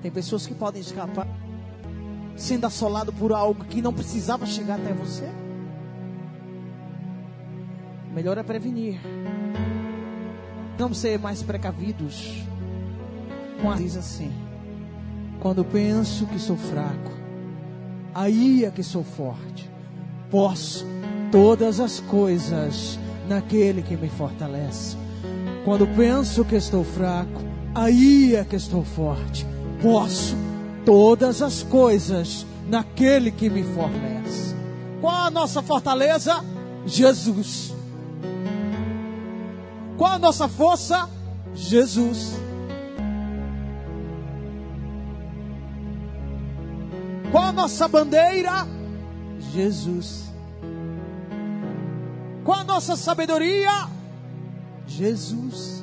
Tem 0.01 0.11
pessoas 0.11 0.47
que 0.47 0.53
podem 0.53 0.81
escapar 0.81 1.27
sendo 2.35 2.65
assolado 2.65 3.13
por 3.13 3.31
algo 3.31 3.63
que 3.65 3.81
não 3.81 3.93
precisava 3.93 4.45
chegar 4.45 4.79
até 4.79 4.93
você. 4.93 5.29
Melhor 8.13 8.37
é 8.37 8.43
prevenir. 8.43 8.99
Vamos 10.77 10.97
ser 10.97 11.19
mais 11.19 11.43
precavidos. 11.43 12.43
Com 13.61 13.73
diz 13.75 13.95
assim: 13.95 14.33
Quando 15.39 15.63
penso 15.63 16.25
que 16.25 16.39
sou 16.39 16.57
fraco, 16.57 17.11
aí 18.13 18.65
é 18.65 18.71
que 18.71 18.83
sou 18.83 19.03
forte. 19.03 19.69
Posso 20.29 20.85
todas 21.31 21.79
as 21.79 21.99
coisas 21.99 22.99
naquele 23.27 23.81
que 23.81 23.95
me 23.95 24.09
fortalece. 24.09 24.97
Quando 25.63 25.87
penso 25.95 26.43
que 26.43 26.55
estou 26.55 26.83
fraco, 26.83 27.41
aí 27.75 28.35
é 28.35 28.43
que 28.43 28.55
estou 28.55 28.83
forte. 28.83 29.45
Posso 29.81 30.35
todas 30.85 31.41
as 31.41 31.63
coisas 31.63 32.45
naquele 32.67 33.31
que 33.31 33.49
me 33.49 33.63
fortalece. 33.63 34.55
Qual 34.99 35.15
a 35.15 35.31
nossa 35.31 35.61
fortaleza? 35.61 36.43
Jesus. 36.85 37.73
Qual 39.97 40.13
a 40.13 40.19
nossa 40.19 40.47
força? 40.47 41.09
Jesus. 41.53 42.39
Qual 47.31 47.45
a 47.45 47.51
nossa 47.51 47.87
bandeira? 47.87 48.67
Jesus. 49.39 50.31
Qual 52.43 52.59
a 52.59 52.63
nossa 52.63 52.95
sabedoria? 52.95 53.87
Jesus. 54.85 55.80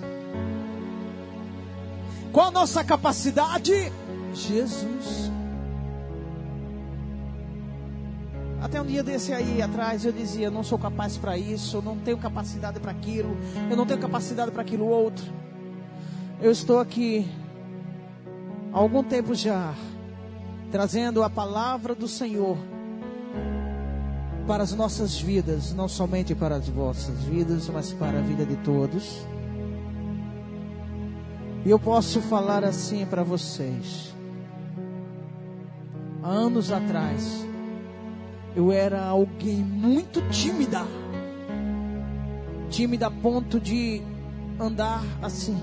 Qual 2.39 2.47
a 2.47 2.53
nossa 2.53 2.85
capacidade? 2.85 3.93
Jesus. 4.33 5.29
Até 8.63 8.81
um 8.81 8.87
dia 8.87 9.03
desse 9.03 9.33
aí 9.33 9.61
atrás 9.61 10.05
eu 10.05 10.13
dizia: 10.13 10.49
não 10.49 10.63
sou 10.63 10.79
capaz 10.79 11.17
para 11.17 11.37
isso, 11.37 11.79
eu 11.79 11.83
não 11.83 11.97
tenho 11.97 12.17
capacidade 12.17 12.79
para 12.79 12.93
aquilo, 12.93 13.37
eu 13.69 13.77
não 13.77 13.85
tenho 13.85 13.99
capacidade 13.99 14.53
para 14.53 14.63
aquilo 14.63 14.87
outro. 14.87 15.25
Eu 16.41 16.53
estou 16.53 16.79
aqui 16.79 17.29
há 18.73 18.79
algum 18.79 19.03
tempo 19.03 19.35
já, 19.35 19.75
trazendo 20.71 21.25
a 21.25 21.29
palavra 21.29 21.93
do 21.93 22.07
Senhor 22.07 22.57
para 24.47 24.63
as 24.63 24.73
nossas 24.73 25.21
vidas, 25.21 25.75
não 25.75 25.89
somente 25.89 26.37
para 26.37 26.55
as 26.55 26.69
vossas 26.69 27.21
vidas, 27.25 27.69
mas 27.69 27.93
para 27.93 28.21
a 28.21 28.23
vida 28.23 28.47
de 28.47 28.55
todos. 28.59 29.27
E 31.69 31.71
eu 31.71 31.79
posso 31.79 32.23
falar 32.23 32.65
assim 32.65 33.05
para 33.05 33.23
vocês. 33.23 34.15
Há 36.23 36.27
anos 36.31 36.73
atrás, 36.73 37.47
eu 38.57 38.73
era 38.73 39.05
alguém 39.05 39.57
muito 39.57 40.27
tímida. 40.31 40.81
Tímida 42.71 43.09
a 43.09 43.11
ponto 43.11 43.61
de 43.61 44.01
andar 44.59 45.05
assim, 45.21 45.63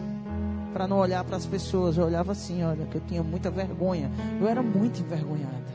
para 0.74 0.88
não 0.88 1.00
olhar 1.00 1.24
para 1.24 1.38
as 1.38 1.47
pessoas. 1.47 1.97
Eu 1.97 2.05
olhava 2.05 2.33
assim, 2.33 2.63
olha, 2.63 2.85
que 2.85 2.97
eu 2.97 3.01
tinha 3.07 3.24
muita 3.24 3.50
vergonha. 3.50 4.12
Eu 4.39 4.47
era 4.47 4.62
muito 4.62 5.01
envergonhada. 5.01 5.74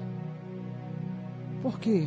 Por 1.61 1.81
quê? 1.81 2.07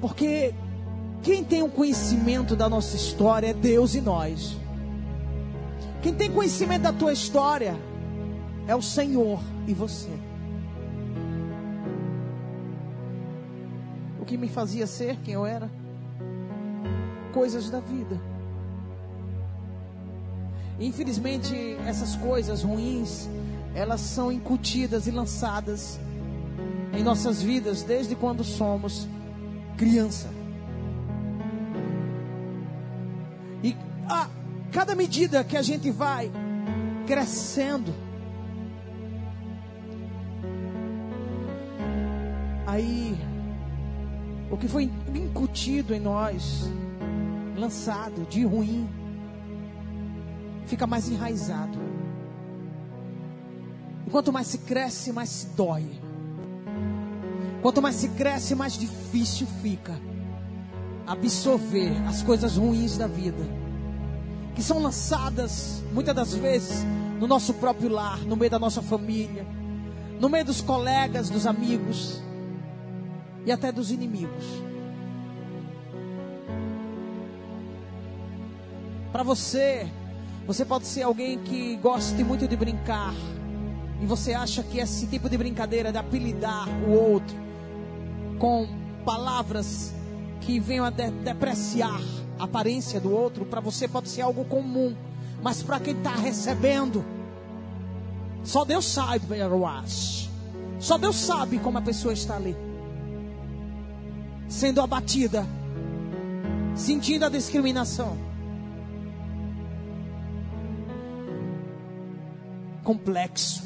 Porque 0.00 0.54
quem 1.24 1.42
tem 1.42 1.62
o 1.62 1.66
um 1.66 1.70
conhecimento 1.70 2.54
da 2.54 2.68
nossa 2.68 2.94
história 2.94 3.48
é 3.48 3.54
Deus 3.54 3.94
e 3.94 4.00
nós. 4.02 4.58
Quem 6.02 6.12
tem 6.12 6.30
conhecimento 6.30 6.82
da 6.82 6.92
tua 6.92 7.14
história 7.14 7.74
é 8.68 8.76
o 8.76 8.82
Senhor 8.82 9.40
e 9.66 9.72
você. 9.72 10.10
O 14.20 14.26
que 14.26 14.36
me 14.36 14.48
fazia 14.48 14.86
ser 14.86 15.16
quem 15.20 15.32
eu 15.32 15.46
era? 15.46 15.70
Coisas 17.32 17.70
da 17.70 17.80
vida. 17.80 18.20
Infelizmente, 20.78 21.54
essas 21.86 22.16
coisas 22.16 22.62
ruins, 22.62 23.30
elas 23.74 24.02
são 24.02 24.30
incutidas 24.30 25.06
e 25.06 25.10
lançadas 25.10 25.98
em 26.92 27.02
nossas 27.02 27.40
vidas 27.40 27.82
desde 27.82 28.14
quando 28.14 28.44
somos 28.44 29.08
criança. 29.78 30.43
A 34.08 34.28
cada 34.72 34.94
medida 34.94 35.44
que 35.44 35.56
a 35.56 35.62
gente 35.62 35.90
vai 35.90 36.30
crescendo, 37.06 37.94
aí 42.66 43.16
o 44.50 44.56
que 44.56 44.68
foi 44.68 44.90
incutido 45.14 45.94
em 45.94 46.00
nós, 46.00 46.70
lançado 47.56 48.26
de 48.28 48.44
ruim, 48.44 48.88
fica 50.66 50.86
mais 50.86 51.08
enraizado. 51.08 51.78
E 54.06 54.10
quanto 54.10 54.32
mais 54.32 54.46
se 54.46 54.58
cresce, 54.58 55.12
mais 55.12 55.28
se 55.28 55.46
dói. 55.48 55.86
Quanto 57.62 57.80
mais 57.80 57.96
se 57.96 58.08
cresce, 58.10 58.54
mais 58.54 58.74
difícil 58.74 59.46
fica 59.62 59.98
absorver 61.06 61.92
as 62.06 62.22
coisas 62.22 62.56
ruins 62.56 62.96
da 62.96 63.06
vida, 63.06 63.42
que 64.54 64.62
são 64.62 64.80
lançadas 64.80 65.82
muitas 65.92 66.14
das 66.14 66.34
vezes 66.34 66.84
no 67.18 67.26
nosso 67.26 67.54
próprio 67.54 67.88
lar, 67.88 68.20
no 68.20 68.36
meio 68.36 68.50
da 68.50 68.58
nossa 68.58 68.80
família, 68.80 69.46
no 70.20 70.28
meio 70.28 70.44
dos 70.44 70.60
colegas, 70.60 71.28
dos 71.28 71.46
amigos 71.46 72.22
e 73.44 73.52
até 73.52 73.72
dos 73.72 73.90
inimigos. 73.90 74.44
Para 79.12 79.22
você, 79.22 79.88
você 80.46 80.64
pode 80.64 80.86
ser 80.86 81.02
alguém 81.02 81.38
que 81.38 81.76
goste 81.76 82.22
muito 82.24 82.48
de 82.48 82.56
brincar, 82.56 83.14
e 84.00 84.06
você 84.06 84.34
acha 84.34 84.62
que 84.62 84.78
esse 84.78 85.06
tipo 85.06 85.28
de 85.28 85.38
brincadeira 85.38 85.92
de 85.92 85.98
apelidar 85.98 86.68
o 86.86 86.90
outro, 86.90 87.36
com 88.38 88.66
palavras 89.04 89.94
que 90.40 90.58
venham 90.58 90.84
a 90.84 90.90
de 90.90 91.10
depreciar 91.10 92.00
a 92.38 92.44
aparência 92.44 93.00
do 93.00 93.12
outro, 93.12 93.44
para 93.44 93.60
você 93.60 93.86
pode 93.86 94.08
ser 94.08 94.22
algo 94.22 94.44
comum, 94.44 94.94
mas 95.42 95.62
para 95.62 95.78
quem 95.78 95.96
está 95.96 96.14
recebendo, 96.14 97.04
só 98.42 98.64
Deus 98.64 98.84
sabe, 98.84 99.26
só 100.78 100.98
Deus 100.98 101.16
sabe 101.16 101.58
como 101.58 101.78
a 101.78 101.82
pessoa 101.82 102.12
está 102.12 102.36
ali, 102.36 102.56
sendo 104.48 104.80
abatida, 104.80 105.46
sentindo 106.74 107.24
a 107.24 107.28
discriminação. 107.28 108.18
Complexo, 112.82 113.64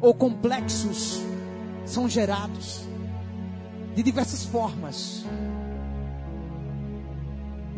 ou 0.00 0.14
complexos 0.14 1.20
são 1.84 2.08
gerados 2.08 2.82
de 3.94 4.02
diversas 4.02 4.44
formas. 4.44 5.24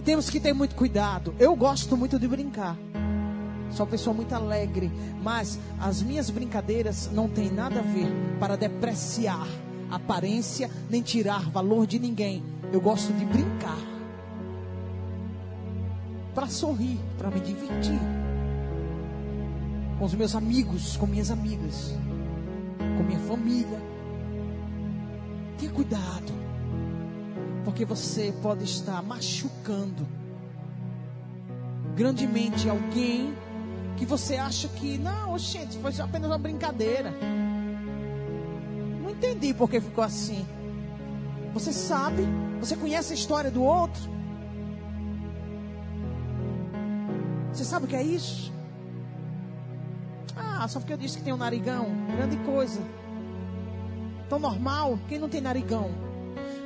E 0.02 0.04
temos 0.04 0.28
que 0.28 0.40
ter 0.40 0.52
muito 0.52 0.74
cuidado. 0.74 1.32
Eu 1.38 1.54
gosto 1.54 1.96
muito 1.96 2.18
de 2.18 2.26
brincar. 2.26 2.76
Sou 3.70 3.86
uma 3.86 3.90
pessoa 3.90 4.12
muito 4.12 4.34
alegre, 4.34 4.90
mas 5.22 5.60
as 5.80 6.02
minhas 6.02 6.28
brincadeiras 6.28 7.08
não 7.12 7.28
têm 7.28 7.50
nada 7.50 7.78
a 7.78 7.82
ver 7.82 8.08
para 8.40 8.56
depreciar 8.56 9.46
aparência 9.88 10.68
nem 10.90 11.02
tirar 11.02 11.48
valor 11.50 11.86
de 11.86 11.98
ninguém. 12.00 12.42
Eu 12.72 12.80
gosto 12.80 13.12
de 13.12 13.24
brincar. 13.24 13.78
Para 16.34 16.48
sorrir, 16.48 16.98
para 17.16 17.30
me 17.30 17.38
divertir. 17.38 18.00
Com 20.00 20.04
os 20.04 20.14
meus 20.14 20.34
amigos, 20.34 20.96
com 20.96 21.06
minhas 21.06 21.30
amigas 21.30 21.94
com 22.96 23.02
minha 23.02 23.18
família. 23.20 23.80
Tenha 25.58 25.72
cuidado, 25.72 26.32
porque 27.64 27.84
você 27.84 28.34
pode 28.42 28.64
estar 28.64 29.02
machucando 29.02 30.06
grandemente 31.94 32.68
alguém 32.68 33.34
que 33.96 34.06
você 34.06 34.36
acha 34.36 34.68
que, 34.68 34.98
não, 34.98 35.38
gente, 35.38 35.78
foi 35.78 35.92
apenas 36.00 36.30
uma 36.30 36.38
brincadeira. 36.38 37.12
Não 39.02 39.10
entendi 39.10 39.54
porque 39.54 39.80
ficou 39.80 40.02
assim. 40.02 40.44
Você 41.52 41.72
sabe, 41.72 42.26
você 42.58 42.76
conhece 42.76 43.12
a 43.12 43.16
história 43.16 43.50
do 43.50 43.62
outro. 43.62 44.02
Você 47.52 47.64
sabe 47.64 47.84
o 47.84 47.88
que 47.88 47.96
é 47.96 48.02
isso? 48.02 48.50
Ah, 50.34 50.66
só 50.66 50.80
porque 50.80 50.94
eu 50.94 50.96
disse 50.96 51.18
que 51.18 51.24
tem 51.24 51.32
um 51.32 51.36
narigão. 51.36 51.86
Grande 52.16 52.36
coisa. 52.38 52.80
Tão 54.28 54.38
normal. 54.38 54.98
Quem 55.08 55.18
não 55.18 55.28
tem 55.28 55.40
narigão? 55.40 55.90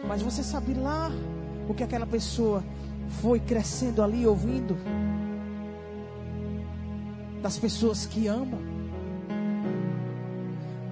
Mas 0.06 0.22
você 0.22 0.42
sabe 0.42 0.74
lá 0.74 1.10
o 1.68 1.74
que 1.74 1.82
aquela 1.82 2.06
pessoa 2.06 2.62
foi 3.20 3.40
crescendo 3.40 4.02
ali 4.02 4.26
ouvindo? 4.26 4.76
Das 7.42 7.58
pessoas 7.58 8.06
que 8.06 8.26
amam. 8.26 8.60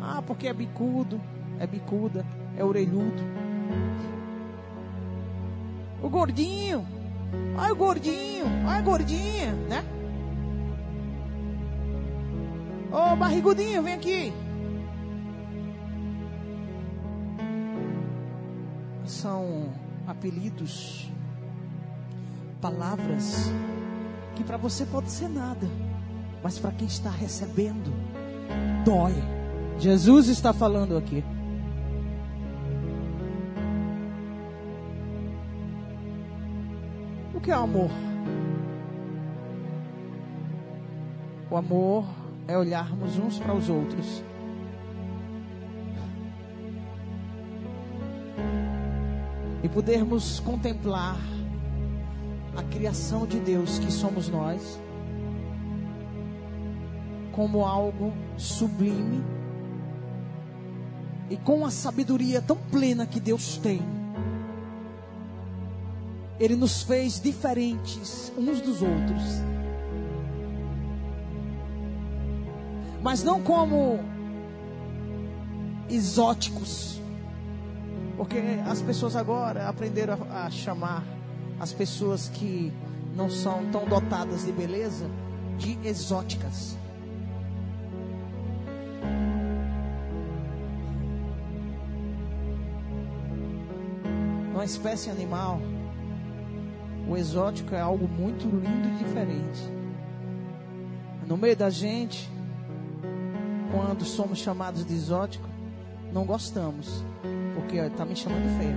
Ah, 0.00 0.22
porque 0.22 0.48
é 0.48 0.52
bicudo, 0.52 1.20
é 1.58 1.66
bicuda, 1.66 2.26
é 2.56 2.64
orelhudo. 2.64 3.22
O 6.02 6.08
gordinho. 6.08 6.86
Ai, 7.56 7.72
o 7.72 7.76
gordinho. 7.76 8.44
Ai, 8.66 8.82
gordinha, 8.82 9.52
né? 9.68 9.84
Ô 12.92 13.16
barrigudinho, 13.16 13.82
vem 13.82 13.94
aqui. 13.94 14.32
São 19.24 19.72
apelidos, 20.06 21.10
palavras 22.60 23.50
que 24.36 24.44
para 24.44 24.58
você 24.58 24.84
pode 24.84 25.10
ser 25.10 25.30
nada, 25.30 25.66
mas 26.42 26.58
para 26.58 26.72
quem 26.72 26.86
está 26.86 27.08
recebendo, 27.08 27.90
dói. 28.84 29.14
Jesus 29.78 30.28
está 30.28 30.52
falando 30.52 30.98
aqui. 30.98 31.24
O 37.34 37.40
que 37.40 37.50
é 37.50 37.54
amor? 37.54 37.90
O 41.50 41.56
amor 41.56 42.04
é 42.46 42.58
olharmos 42.58 43.16
uns 43.16 43.38
para 43.38 43.54
os 43.54 43.70
outros. 43.70 44.22
E 49.64 49.68
podermos 49.68 50.38
contemplar 50.38 51.18
a 52.56 52.62
criação 52.62 53.26
de 53.26 53.40
Deus 53.40 53.80
que 53.80 53.90
somos 53.90 54.28
nós 54.28 54.78
como 57.32 57.64
algo 57.64 58.12
sublime 58.36 59.24
e 61.28 61.36
com 61.36 61.66
a 61.66 61.70
sabedoria 61.72 62.40
tão 62.40 62.56
plena 62.56 63.04
que 63.06 63.18
Deus 63.18 63.56
tem. 63.56 63.82
Ele 66.38 66.54
nos 66.54 66.84
fez 66.84 67.20
diferentes 67.20 68.32
uns 68.38 68.60
dos 68.60 68.82
outros. 68.82 69.42
mas 73.04 73.22
não 73.22 73.42
como 73.42 74.00
exóticos. 75.90 76.98
Porque 78.16 78.38
as 78.66 78.80
pessoas 78.80 79.16
agora 79.16 79.68
aprenderam 79.68 80.18
a, 80.30 80.46
a 80.46 80.50
chamar 80.50 81.02
as 81.58 81.72
pessoas 81.72 82.28
que 82.28 82.72
não 83.14 83.30
são 83.30 83.64
tão 83.70 83.84
dotadas 83.84 84.44
de 84.44 84.52
beleza 84.52 85.08
de 85.56 85.78
exóticas. 85.86 86.76
Uma 94.52 94.64
espécie 94.64 95.10
animal 95.10 95.60
O 97.06 97.16
exótico 97.16 97.74
é 97.74 97.80
algo 97.80 98.08
muito 98.08 98.48
lindo 98.48 98.88
e 98.88 99.04
diferente. 99.04 99.60
No 101.26 101.36
meio 101.36 101.56
da 101.56 101.68
gente, 101.68 102.30
quando 103.70 104.04
somos 104.04 104.38
chamados 104.38 104.84
de 104.86 104.94
exótico, 104.94 105.48
não 106.12 106.24
gostamos, 106.24 107.04
porque 107.54 107.76
está 107.76 108.04
me 108.04 108.16
chamando 108.16 108.58
feio. 108.58 108.76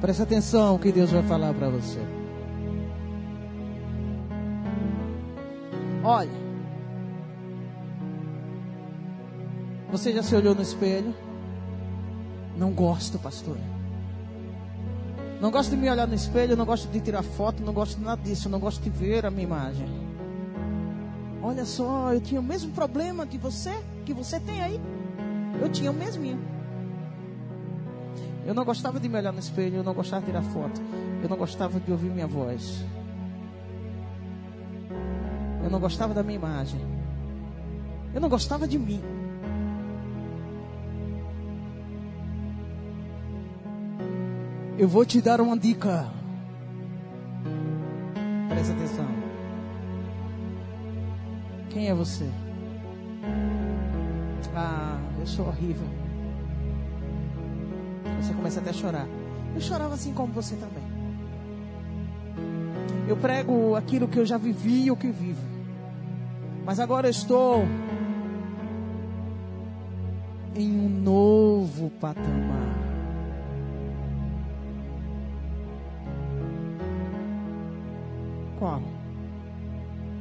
Presta 0.00 0.24
atenção 0.24 0.78
que 0.78 0.90
Deus 0.90 1.10
vai 1.10 1.22
falar 1.22 1.54
para 1.54 1.68
você. 1.68 2.00
Olha, 6.04 6.42
você 9.90 10.12
já 10.12 10.22
se 10.22 10.34
olhou 10.34 10.54
no 10.54 10.62
espelho? 10.62 11.14
Não 12.56 12.72
gosto, 12.72 13.18
pastor. 13.18 13.56
Não 15.40 15.50
gosto 15.50 15.70
de 15.70 15.76
me 15.76 15.90
olhar 15.90 16.06
no 16.06 16.14
espelho, 16.14 16.56
não 16.56 16.64
gosto 16.64 16.88
de 16.88 17.00
tirar 17.00 17.22
foto, 17.22 17.62
não 17.62 17.72
gosto 17.72 17.98
de 17.98 18.04
nada 18.04 18.22
disso, 18.22 18.48
não 18.48 18.58
gosto 18.58 18.82
de 18.82 18.90
ver 18.90 19.26
a 19.26 19.30
minha 19.30 19.44
imagem. 19.44 19.88
Olha 21.42 21.64
só, 21.64 22.12
eu 22.12 22.20
tinha 22.20 22.40
o 22.40 22.44
mesmo 22.44 22.72
problema 22.72 23.26
que 23.26 23.36
você, 23.36 23.72
que 24.04 24.12
você 24.12 24.38
tem 24.38 24.62
aí. 24.62 24.80
Eu 25.60 25.68
tinha 25.68 25.90
o 25.90 25.94
mesmo. 25.94 26.38
Eu 28.44 28.54
não 28.54 28.64
gostava 28.64 28.98
de 28.98 29.08
me 29.08 29.16
olhar 29.16 29.32
no 29.32 29.38
espelho, 29.38 29.76
eu 29.76 29.84
não 29.84 29.94
gostava 29.94 30.20
de 30.20 30.26
tirar 30.26 30.42
foto, 30.42 30.80
eu 31.22 31.28
não 31.28 31.36
gostava 31.36 31.78
de 31.78 31.92
ouvir 31.92 32.10
minha 32.10 32.26
voz. 32.26 32.84
Eu 35.62 35.70
não 35.70 35.78
gostava 35.78 36.12
da 36.12 36.22
minha 36.22 36.36
imagem. 36.36 36.80
Eu 38.12 38.20
não 38.20 38.28
gostava 38.28 38.66
de 38.66 38.78
mim. 38.78 39.00
Eu 44.76 44.88
vou 44.88 45.04
te 45.04 45.20
dar 45.20 45.40
uma 45.40 45.56
dica. 45.56 46.10
Presta 48.48 48.72
atenção. 48.72 49.06
Quem 51.70 51.88
é 51.88 51.94
você? 51.94 52.28
Ah, 54.54 54.98
eu 55.18 55.26
sou 55.26 55.46
horrível. 55.46 55.86
Você 58.20 58.34
começa 58.34 58.60
até 58.60 58.70
a 58.70 58.72
chorar. 58.72 59.06
Eu 59.54 59.60
chorava 59.60 59.94
assim 59.94 60.12
como 60.12 60.32
você 60.32 60.56
também. 60.56 60.82
Eu 63.08 63.16
prego 63.16 63.74
aquilo 63.74 64.06
que 64.06 64.18
eu 64.18 64.26
já 64.26 64.38
vivi 64.38 64.84
e 64.84 64.90
o 64.90 64.96
que 64.96 65.10
vivo. 65.10 65.42
Mas 66.64 66.78
agora 66.78 67.08
eu 67.08 67.10
estou 67.10 67.64
em 70.54 70.70
um 70.70 70.88
novo 70.88 71.90
patamar. 72.00 72.72
Qual? 78.58 78.82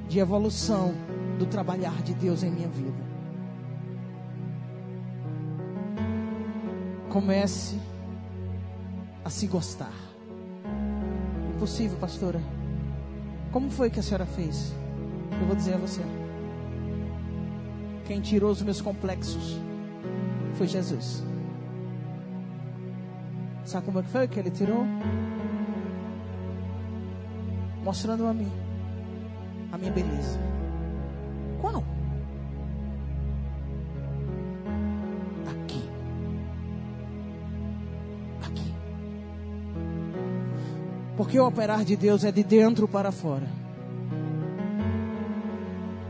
De 0.10 0.20
evolução 0.20 0.94
do 1.38 1.46
trabalhar 1.46 2.02
de 2.02 2.14
Deus 2.14 2.44
em 2.44 2.50
minha 2.50 2.68
vida. 2.68 3.11
Comece 7.12 7.78
a 9.26 9.30
se 9.30 9.46
gostar. 9.48 9.94
Impossível, 11.56 11.98
pastora. 11.98 12.42
Como 13.52 13.70
foi 13.70 13.90
que 13.90 14.00
a 14.00 14.04
senhora 14.04 14.26
fez? 14.26 14.74
Eu 15.40 15.48
vou 15.48 15.56
dizer 15.56 15.74
a 15.74 15.78
você. 15.78 16.02
Quem 18.06 18.22
tirou 18.22 18.50
os 18.50 18.62
meus 18.62 18.82
complexos 18.82 19.58
foi 20.56 20.68
Jesus. 20.68 21.24
Sabe 23.66 23.86
como 23.86 24.00
é 24.00 24.04
que 24.04 24.10
foi 24.10 24.28
que 24.28 24.40
ele 24.40 24.52
tirou? 24.52 24.86
Mostrando 27.84 28.26
a 28.26 28.34
mim 28.34 28.52
a 29.72 29.78
minha 29.78 29.92
beleza. 29.92 30.51
Porque 41.32 41.40
o 41.40 41.48
operar 41.48 41.86
de 41.86 41.96
Deus 41.96 42.26
é 42.26 42.32
de 42.32 42.44
dentro 42.44 42.90
para 42.90 43.10
fora. 43.10 43.48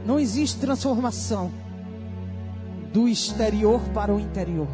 Não 0.04 0.20
existe 0.20 0.60
transformação 0.60 1.52
do 2.92 3.08
exterior 3.08 3.80
para 3.94 4.12
o 4.12 4.20
interior. 4.20 4.68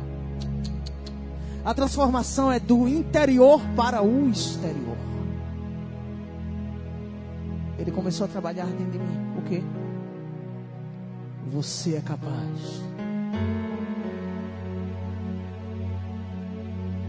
A 1.66 1.74
transformação 1.74 2.50
é 2.50 2.62
do 2.62 2.88
interior 2.88 3.60
para 3.76 4.02
o 4.02 4.30
exterior. 4.30 4.96
Ele 7.78 7.92
começou 7.92 8.24
a 8.24 8.30
trabalhar 8.30 8.68
dentro 8.68 8.92
de 8.92 9.00
mim. 9.00 9.38
O 9.38 9.42
quê? 9.42 9.62
Você 11.52 11.96
é 11.96 12.00
capaz. 12.00 12.82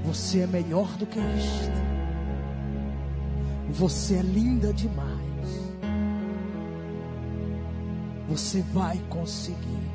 Você 0.07 0.41
é 0.41 0.47
melhor 0.49 0.89
do 0.97 1.07
que 1.07 1.21
isto. 1.21 1.88
Você 3.71 4.17
é 4.17 4.23
linda 4.23 4.73
demais. 4.73 5.19
Você 8.29 8.63
vai 8.73 8.99
conseguir. 9.09 9.89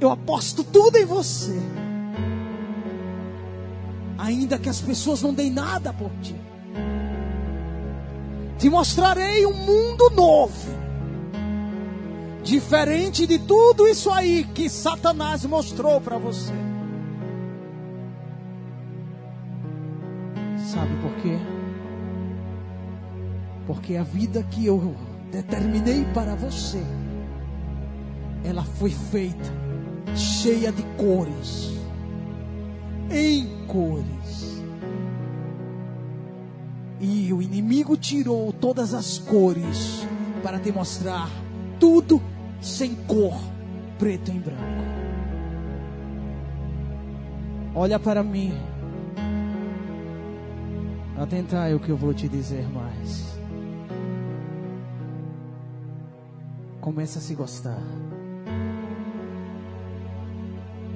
Eu 0.00 0.10
aposto 0.10 0.64
tudo 0.64 0.96
em 0.96 1.04
você. 1.04 1.58
Ainda 4.16 4.58
que 4.58 4.68
as 4.68 4.80
pessoas 4.80 5.22
não 5.22 5.34
deem 5.34 5.50
nada 5.50 5.92
por 5.92 6.10
ti. 6.22 6.36
Te 8.58 8.68
mostrarei 8.68 9.46
um 9.46 9.54
mundo 9.54 10.10
novo. 10.10 10.80
Diferente 12.42 13.26
de 13.26 13.38
tudo 13.38 13.86
isso 13.86 14.10
aí 14.10 14.44
que 14.54 14.68
Satanás 14.68 15.44
mostrou 15.44 16.00
para 16.00 16.18
você. 16.18 16.69
Quê? 21.22 21.38
Porque 23.66 23.96
a 23.96 24.02
vida 24.02 24.42
que 24.42 24.66
eu 24.66 24.94
determinei 25.30 26.04
para 26.12 26.34
você, 26.34 26.82
ela 28.44 28.64
foi 28.64 28.90
feita 28.90 29.60
cheia 30.16 30.72
de 30.72 30.82
cores, 30.96 31.72
em 33.10 33.66
cores. 33.66 34.62
E 37.00 37.32
o 37.32 37.40
inimigo 37.40 37.96
tirou 37.96 38.52
todas 38.52 38.92
as 38.92 39.18
cores 39.18 40.06
para 40.42 40.58
te 40.58 40.70
mostrar 40.70 41.30
tudo 41.78 42.20
sem 42.60 42.94
cor, 42.94 43.40
preto 43.98 44.30
e 44.30 44.38
branco. 44.38 44.90
Olha 47.74 47.98
para 47.98 48.22
mim. 48.22 48.52
Atentai 51.20 51.74
o 51.74 51.78
que 51.78 51.90
eu 51.90 51.98
vou 51.98 52.14
te 52.14 52.26
dizer 52.26 52.66
mais. 52.70 53.38
Começa 56.80 57.18
a 57.18 57.22
se 57.22 57.34
gostar. 57.34 57.82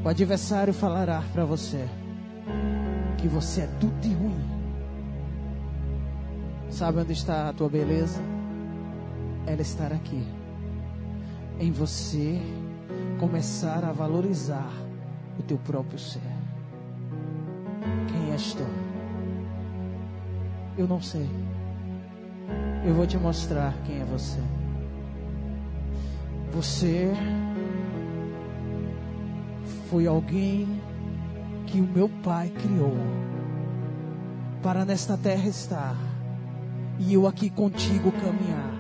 O 0.03 0.09
adversário 0.09 0.73
falará 0.73 1.23
para 1.35 1.45
você 1.45 1.87
que 3.19 3.29
você 3.29 3.63
é 3.63 3.67
tudo 3.79 4.01
de 4.01 4.15
ruim. 4.15 4.43
Sabe 6.71 7.01
onde 7.01 7.13
está 7.13 7.51
a 7.51 7.53
tua 7.53 7.69
beleza? 7.69 8.19
Ela 9.47 9.61
está 9.61 9.89
aqui. 9.89 10.27
Em 11.61 11.71
você 11.71 12.41
começar 13.21 13.85
a 13.85 13.93
valorizar 13.93 14.73
o 15.39 15.43
teu 15.43 15.59
próprio 15.59 15.99
ser. 15.99 16.23
Quem 18.11 18.33
és 18.33 18.55
tu? 18.55 18.94
Eu 20.77 20.89
não 20.89 21.01
sei. 21.01 21.29
Eu 22.85 22.95
vou 22.95 23.07
te 23.07 23.17
mostrar 23.17 23.75
quem 23.85 24.01
é 24.01 24.05
você. 24.05 24.41
Você 26.53 27.11
foi 29.89 30.07
alguém 30.07 30.81
que 31.67 31.81
o 31.81 31.85
meu 31.85 32.09
pai 32.23 32.51
criou 32.51 32.97
para 34.63 34.85
nesta 34.85 35.17
terra 35.17 35.49
estar 35.49 35.97
e 36.99 37.15
eu 37.15 37.27
aqui 37.27 37.51
contigo 37.51 38.13
caminhar 38.13 38.73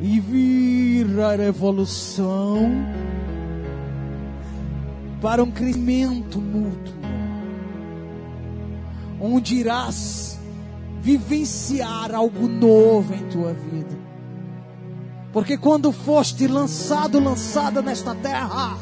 e 0.00 0.18
vir 0.20 1.20
a 1.20 1.36
evolução 1.44 2.70
para 5.20 5.42
um 5.42 5.50
crescimento 5.50 6.40
mútuo, 6.40 6.94
onde 9.20 9.54
irás 9.54 10.33
vivenciar 11.04 12.14
algo 12.14 12.48
novo 12.48 13.12
em 13.12 13.28
tua 13.28 13.52
vida. 13.52 13.94
Porque 15.34 15.58
quando 15.58 15.92
foste 15.92 16.46
lançado, 16.46 17.20
lançada 17.20 17.82
nesta 17.82 18.14
terra, 18.14 18.78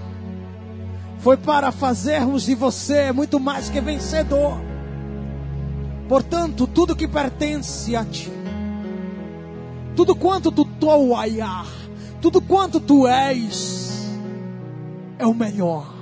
foi 1.19 1.37
para 1.37 1.73
fazermos 1.73 2.45
de 2.45 2.55
você 2.55 3.11
muito 3.11 3.41
mais 3.41 3.69
que 3.69 3.81
vencedor. 3.81 4.57
Portanto, 6.09 6.69
tudo 6.69 6.95
que 6.95 7.09
pertence 7.09 7.97
a 7.97 8.05
ti, 8.05 8.31
tudo 9.97 10.15
quanto 10.15 10.53
tu 10.53 10.65
toaiar, 10.65 11.67
tudo 12.21 12.41
quanto 12.41 12.79
tu 12.79 13.09
és, 13.09 14.09
é 15.19 15.27
o 15.27 15.35
melhor. 15.35 15.93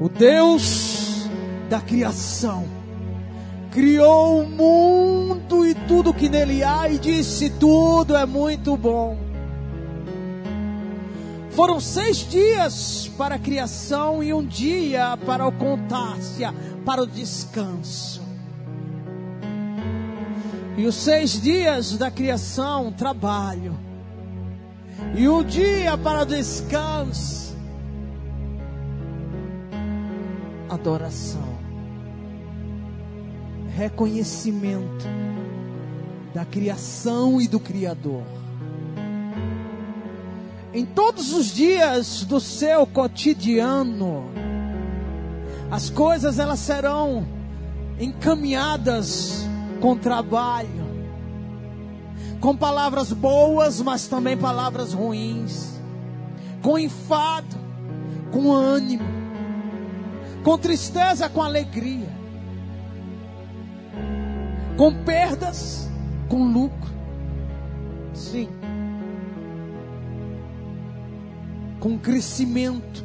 O 0.00 0.08
Deus 0.08 1.28
da 1.68 1.80
criação 1.80 2.79
criou 3.70 4.42
o 4.42 4.48
mundo 4.48 5.66
e 5.66 5.74
tudo 5.74 6.12
que 6.12 6.28
nele 6.28 6.62
há 6.62 6.88
e 6.88 6.98
disse: 6.98 7.50
tudo 7.50 8.16
é 8.16 8.26
muito 8.26 8.76
bom. 8.76 9.16
Foram 11.50 11.80
seis 11.80 12.18
dias 12.18 13.10
para 13.18 13.34
a 13.34 13.38
criação 13.38 14.22
e 14.22 14.32
um 14.32 14.44
dia 14.44 15.16
para 15.26 15.46
o 15.46 15.52
contácia, 15.52 16.54
para 16.84 17.02
o 17.02 17.06
descanso. 17.06 18.22
E 20.76 20.86
os 20.86 20.94
seis 20.94 21.40
dias 21.40 21.98
da 21.98 22.10
criação, 22.10 22.92
trabalho. 22.92 23.76
E 25.14 25.28
o 25.28 25.42
dia 25.42 25.98
para 25.98 26.22
o 26.22 26.24
descanso, 26.24 27.56
adoração. 30.68 31.59
Reconhecimento 33.76 35.06
da 36.34 36.44
criação 36.44 37.40
e 37.40 37.48
do 37.48 37.58
Criador. 37.58 38.22
Em 40.72 40.84
todos 40.84 41.32
os 41.32 41.46
dias 41.46 42.24
do 42.24 42.40
seu 42.40 42.86
cotidiano, 42.86 44.30
as 45.70 45.90
coisas 45.90 46.38
elas 46.38 46.60
serão 46.60 47.26
encaminhadas 47.98 49.44
com 49.80 49.96
trabalho, 49.96 50.68
com 52.40 52.56
palavras 52.56 53.12
boas, 53.12 53.80
mas 53.80 54.06
também 54.06 54.36
palavras 54.36 54.92
ruins, 54.92 55.80
com 56.62 56.78
enfado, 56.78 57.56
com 58.30 58.52
ânimo, 58.52 59.04
com 60.44 60.56
tristeza, 60.56 61.28
com 61.28 61.42
alegria, 61.42 62.09
com 64.80 64.94
perdas, 65.04 65.86
com 66.26 66.42
lucro. 66.42 66.90
Sim. 68.14 68.48
com 71.78 71.98
crescimento, 71.98 73.04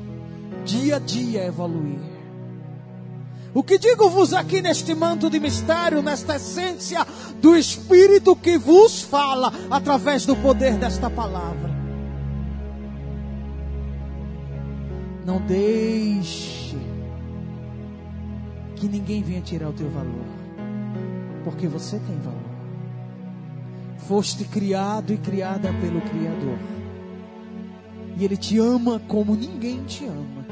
dia 0.63 0.97
a 0.97 0.99
dia 0.99 1.45
evoluir. 1.45 1.99
O 3.53 3.61
que 3.61 3.77
digo-vos 3.77 4.33
aqui 4.33 4.61
neste 4.61 4.93
manto 4.93 5.29
de 5.29 5.37
mistério, 5.37 6.01
nesta 6.01 6.35
essência 6.35 7.05
do 7.41 7.57
Espírito 7.57 8.35
que 8.37 8.57
vos 8.57 9.01
fala 9.01 9.51
através 9.69 10.25
do 10.25 10.35
poder 10.35 10.77
desta 10.77 11.09
palavra? 11.09 11.73
Não 15.25 15.41
deixe 15.41 16.77
que 18.75 18.87
ninguém 18.87 19.21
venha 19.23 19.41
tirar 19.41 19.69
o 19.69 19.73
teu 19.73 19.89
valor, 19.89 20.34
porque 21.45 21.67
você 21.67 21.99
tem 21.99 22.17
valor. 22.17 22.55
Foste 24.07 24.43
criado 24.45 25.13
e 25.13 25.17
criada 25.17 25.69
pelo 25.79 26.01
Criador. 26.01 26.57
E 28.17 28.25
Ele 28.25 28.35
te 28.35 28.57
ama 28.57 28.99
como 29.07 29.35
ninguém 29.35 29.83
te 29.83 30.05
ama. 30.05 30.45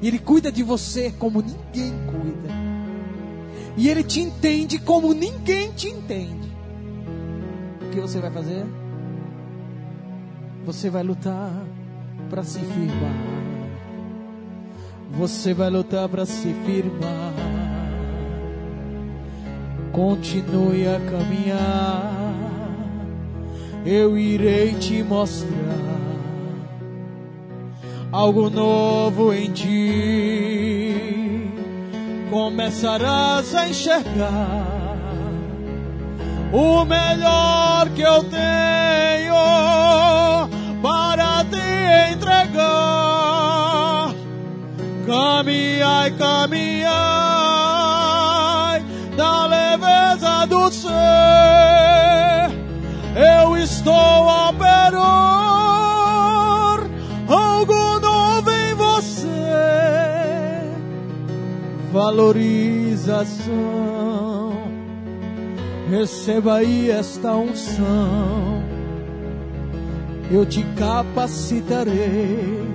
E 0.00 0.08
Ele 0.08 0.18
cuida 0.18 0.50
de 0.50 0.62
você 0.62 1.12
como 1.12 1.42
ninguém 1.42 1.92
cuida. 2.06 2.54
E 3.76 3.88
Ele 3.88 4.02
te 4.02 4.20
entende 4.20 4.78
como 4.78 5.12
ninguém 5.12 5.70
te 5.72 5.88
entende. 5.88 6.48
O 7.82 7.90
que 7.90 8.00
você 8.00 8.18
vai 8.18 8.30
fazer? 8.30 8.64
Você 10.64 10.88
vai 10.88 11.02
lutar 11.02 11.52
para 12.30 12.42
se 12.42 12.60
firmar. 12.60 13.38
Você 15.12 15.52
vai 15.52 15.68
lutar 15.68 16.08
para 16.08 16.24
se 16.24 16.54
firmar. 16.64 17.47
Continue 19.92 20.86
a 20.86 21.00
caminhar 21.10 22.28
eu 23.90 24.18
irei 24.18 24.74
te 24.74 25.02
mostrar 25.02 25.48
algo 28.12 28.50
novo 28.50 29.32
em 29.32 29.50
ti. 29.52 30.94
Começarás 32.30 33.54
a 33.54 33.68
enxergar 33.68 34.66
o 36.52 36.84
melhor 36.84 37.88
que 37.94 38.02
eu 38.02 38.22
tenho 38.24 39.34
para 40.82 41.44
te 41.44 42.12
entregar. 42.12 42.68
Caminhai, 45.06 46.10
caminhai 46.10 47.27
Valorização, 61.98 63.50
receba 65.90 66.58
aí 66.58 66.92
esta 66.92 67.34
unção. 67.34 68.62
Eu 70.30 70.46
te 70.46 70.62
capacitarei. 70.76 72.68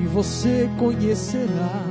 E 0.00 0.06
você 0.06 0.70
conhecerá 0.78 1.82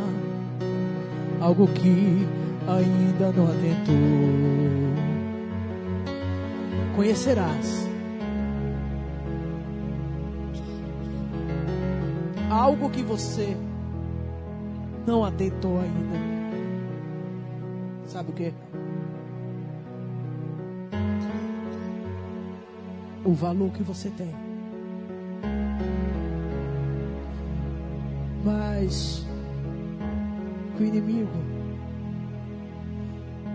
algo 1.42 1.68
que 1.68 2.26
ainda 2.66 3.34
não 3.34 3.44
atentou. 3.44 3.94
Conhecerás. 6.96 7.86
Algo 12.50 12.90
que 12.90 13.04
você 13.04 13.58
não 15.06 15.24
atentou 15.24 15.80
ainda. 15.80 16.34
Sabe 18.08 18.32
o 18.32 18.34
que? 18.34 18.54
O 23.26 23.34
valor 23.34 23.72
que 23.72 23.84
você 23.84 24.10
tem. 24.10 24.34
Mas 28.44 29.26
o 30.80 30.84
inimigo, 30.84 31.30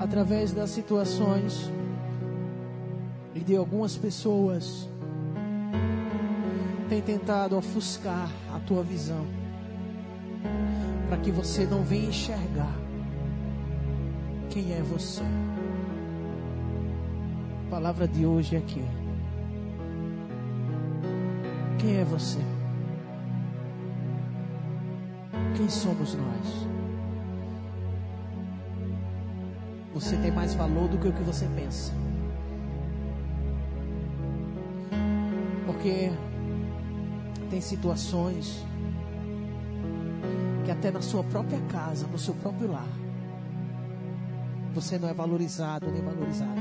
através 0.01 0.53
das 0.53 0.71
situações, 0.71 1.71
e 3.35 3.41
de 3.41 3.55
algumas 3.55 3.97
pessoas 3.97 4.89
tem 6.89 7.03
tentado 7.03 7.57
ofuscar 7.57 8.31
a 8.55 8.59
tua 8.61 8.83
visão 8.83 9.38
para 11.09 11.17
que 11.19 11.31
você 11.31 11.65
não 11.65 11.83
venha 11.83 12.09
enxergar 12.09 12.77
quem 14.51 14.73
é 14.73 14.83
você. 14.83 15.23
A 17.67 17.71
palavra 17.71 18.07
de 18.07 18.27
hoje 18.27 18.57
é 18.57 18.59
aqui. 18.59 18.85
Quem 21.79 21.97
é 21.97 22.05
você? 22.05 22.41
Quem 25.57 25.69
somos 25.69 26.15
nós? 26.15 26.69
Você 29.95 30.17
tem 30.17 30.31
mais 30.31 30.55
valor 30.55 30.89
do 30.89 30.99
que 30.99 31.09
o 31.09 31.13
que 31.13 31.23
você 31.23 31.47
pensa. 31.57 31.93
Porque 35.67 36.11
tem 37.51 37.61
situações 37.61 38.65
que 40.69 40.73
até 40.73 40.91
na 40.91 41.01
sua 41.01 41.25
própria 41.25 41.59
casa, 41.63 42.07
no 42.09 42.19
seu 42.19 42.35
próprio 42.35 42.71
lar, 42.71 42.93
você 44.75 44.99
não 44.99 45.09
é 45.09 45.15
valorizado 45.15 45.91
nem 45.91 46.03
valorizada. 46.03 46.61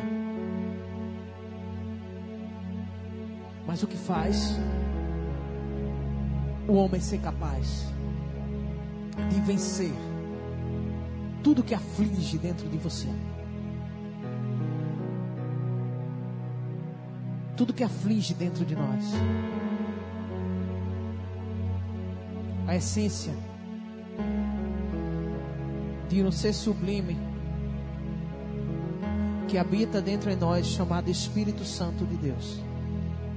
Mas 3.66 3.84
o 3.84 3.88
que 3.88 3.98
faz 3.98 4.58
o 6.70 6.76
homem 6.76 7.02
ser 7.02 7.20
capaz 7.20 7.92
de 9.30 9.42
vencer 9.42 9.92
tudo 11.44 11.62
que 11.62 11.74
aflige 11.74 12.38
dentro 12.38 12.70
de 12.70 12.78
você? 12.78 13.10
tudo 17.58 17.74
que 17.74 17.84
aflige 17.84 18.36
dentro 18.36 18.64
de 18.64 18.76
nós. 18.76 19.04
a 22.68 22.76
essência 22.76 23.34
um 26.26 26.32
ser 26.32 26.54
sublime 26.54 27.18
que 29.48 29.58
habita 29.58 30.02
dentro 30.02 30.30
de 30.30 30.36
nós, 30.36 30.68
chamado 30.68 31.10
Espírito 31.10 31.64
Santo 31.64 32.06
de 32.06 32.16
Deus, 32.18 32.62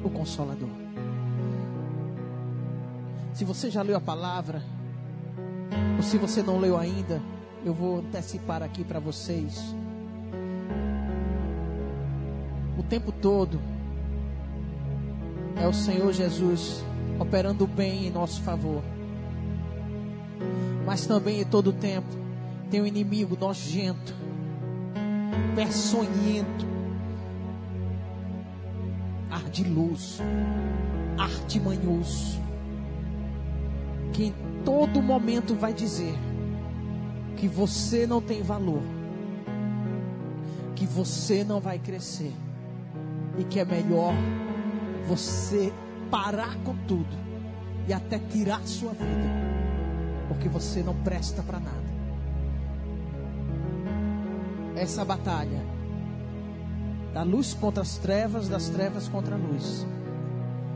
o 0.03 0.11
Consolador. 0.11 0.69
Se 3.33 3.45
você 3.45 3.71
já 3.71 3.83
leu 3.83 3.97
a 3.97 4.01
palavra, 4.01 4.63
ou 5.97 6.03
se 6.03 6.19
você 6.19 6.43
não 6.43 6.59
leu 6.59 6.77
ainda, 6.77 7.23
eu 7.65 7.73
vou 7.73 7.99
antecipar 7.99 8.63
aqui 8.63 8.83
para 8.83 8.99
vocês. 8.99 9.75
O 12.79 12.83
tempo 12.83 13.13
todo 13.13 13.61
é 15.57 15.69
o 15.69 15.73
Senhor 15.73 16.13
Jesus 16.13 16.85
operando 17.19 17.67
bem 17.67 18.07
em 18.07 18.11
nosso 18.11 18.43
favor. 18.43 18.83
Mas 20.85 21.07
também 21.07 21.41
em 21.41 21.45
todo 21.45 21.69
o 21.69 21.73
tempo 21.73 22.20
tem 22.71 22.81
um 22.81 22.87
inimigo 22.87 23.37
nojento, 23.39 24.15
peçonhento, 25.57 26.67
ardiloso, 29.29 30.23
artimanhoso, 31.19 32.41
que 34.13 34.27
em 34.27 34.35
todo 34.65 35.03
momento 35.03 35.55
vai 35.55 35.73
dizer 35.75 36.15
que 37.37 37.49
você 37.49 38.07
não 38.07 38.21
tem 38.23 38.41
valor, 38.41 38.83
que 40.77 40.87
você 40.87 41.43
não 41.43 41.61
vai 41.61 41.79
crescer 41.79 42.33
e 43.37 43.45
que 43.45 43.59
é 43.59 43.65
melhor 43.65 44.15
você 45.09 45.73
parar 46.09 46.57
com 46.59 46.77
tudo 46.87 47.19
e 47.89 47.93
até 47.93 48.19
tirar 48.19 48.65
sua 48.65 48.93
vida, 48.93 49.29
porque 50.29 50.49
você 50.49 50.83
não 50.83 50.95
presta 50.95 51.43
para 51.43 51.59
nada. 51.59 51.80
Essa 54.81 55.05
batalha 55.05 55.61
da 57.13 57.23
luz 57.23 57.53
contra 57.53 57.83
as 57.83 57.99
trevas, 57.99 58.49
das 58.49 58.71
trevas 58.71 59.09
contra 59.09 59.35
a 59.35 59.39
luz. 59.39 59.87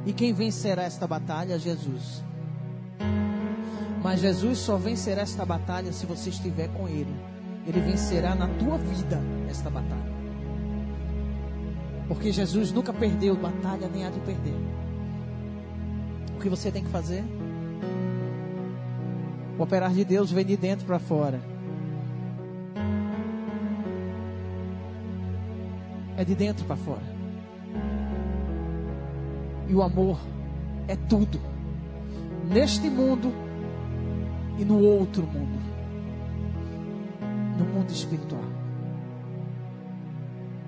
E 0.05 0.13
quem 0.13 0.35
vencerá 0.35 0.83
esta 0.83 1.07
batalha? 1.07 1.59
Jesus. 1.59 2.23
Mas 4.03 4.21
Jesus 4.21 4.59
só 4.59 4.77
vencerá 4.77 5.23
esta 5.23 5.47
batalha 5.47 5.91
se 5.91 6.05
você 6.05 6.29
estiver 6.29 6.69
com 6.69 6.87
Ele. 6.87 7.17
Ele 7.67 7.81
vencerá 7.81 8.35
na 8.35 8.47
tua 8.47 8.77
vida 8.77 9.19
esta 9.49 9.71
batalha. 9.71 10.13
Porque 12.07 12.31
Jesus 12.31 12.71
nunca 12.73 12.93
perdeu 12.93 13.35
batalha, 13.35 13.89
nem 13.89 14.05
há 14.05 14.11
de 14.11 14.21
perder. 14.21 14.61
O 16.37 16.41
que 16.41 16.51
você 16.51 16.71
tem 16.71 16.85
que 16.85 16.91
fazer? 16.91 17.25
O 19.59 19.63
operar 19.63 19.95
de 19.95 20.05
Deus 20.05 20.31
vem 20.31 20.45
de 20.45 20.59
dentro 20.59 20.85
para 20.85 20.99
fora. 20.99 21.54
É 26.17 26.25
de 26.25 26.35
dentro 26.35 26.65
para 26.65 26.77
fora. 26.77 27.03
E 29.69 29.75
o 29.75 29.83
amor 29.83 30.19
é 30.87 30.97
tudo. 30.97 31.41
Neste 32.49 32.89
mundo 32.89 33.33
e 34.59 34.65
no 34.65 34.79
outro 34.79 35.23
mundo. 35.27 35.59
No 37.59 37.65
mundo 37.65 37.91
espiritual. 37.91 38.45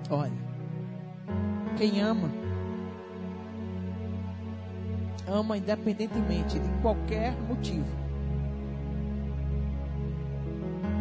Olha. 0.09 0.47
Quem 1.77 2.01
ama, 2.01 2.27
ama 5.27 5.57
independentemente 5.57 6.57
de 6.57 6.69
qualquer 6.81 7.33
motivo. 7.47 7.85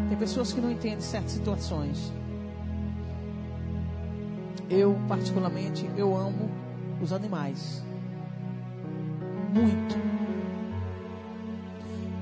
Tem 0.09 0.19
pessoas 0.19 0.53
que 0.53 0.61
não 0.61 0.71
entendem 0.71 1.01
certas 1.01 1.33
situações. 1.33 2.13
Eu, 4.69 4.99
particularmente, 5.07 5.89
eu 5.97 6.17
amo 6.17 6.51
os 7.01 7.13
animais. 7.13 7.85
Muito. 9.55 9.97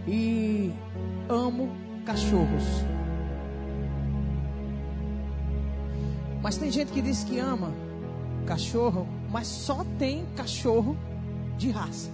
E 0.07 0.72
amo 1.28 1.70
cachorros. 2.04 2.64
Mas 6.42 6.59
tem 6.59 6.70
gente 6.70 6.92
que 6.92 7.00
diz 7.00 7.24
que 7.24 7.38
ama 7.38 7.72
cachorro, 8.44 9.09
mas 9.30 9.46
só 9.46 9.83
tem 9.98 10.26
cachorro 10.37 10.94
de 11.57 11.70
raça. 11.70 12.11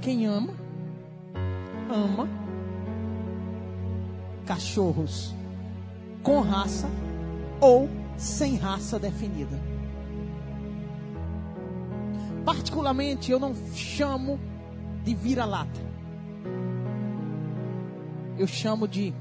Quem 0.00 0.26
ama, 0.26 0.54
ama 1.90 2.26
cachorros 4.46 5.37
com 6.28 6.40
raça 6.40 6.86
ou 7.58 7.88
sem 8.18 8.56
raça 8.58 8.98
definida. 8.98 9.58
Particularmente, 12.44 13.32
eu 13.32 13.40
não 13.40 13.54
chamo 13.74 14.38
de 15.02 15.14
vira-lata. 15.14 15.80
Eu 18.36 18.46
chamo 18.46 18.86
de 18.86 19.14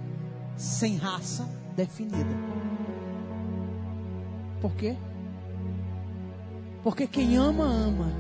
sem 0.58 0.98
raça 0.98 1.48
definida. 1.78 2.36
Por 4.60 4.74
quê? 4.74 4.98
Porque 6.84 7.08
quem 7.08 7.38
ama, 7.38 7.64
ama. 7.64 8.12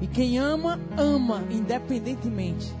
E 0.00 0.08
quem 0.08 0.36
ama, 0.36 0.80
ama 0.96 1.44
independentemente. 1.48 2.74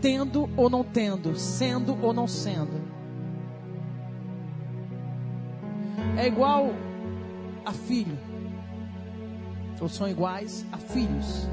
Tendo 0.00 0.48
ou 0.56 0.70
não 0.70 0.84
tendo, 0.84 1.36
sendo 1.36 1.98
ou 2.02 2.12
não 2.12 2.26
sendo. 2.26 2.80
É 6.16 6.26
igual 6.26 6.72
a 7.64 7.72
filho. 7.72 8.18
Ou 9.80 9.88
são 9.88 10.08
iguais 10.08 10.64
a 10.72 10.78
filhos. 10.78 11.48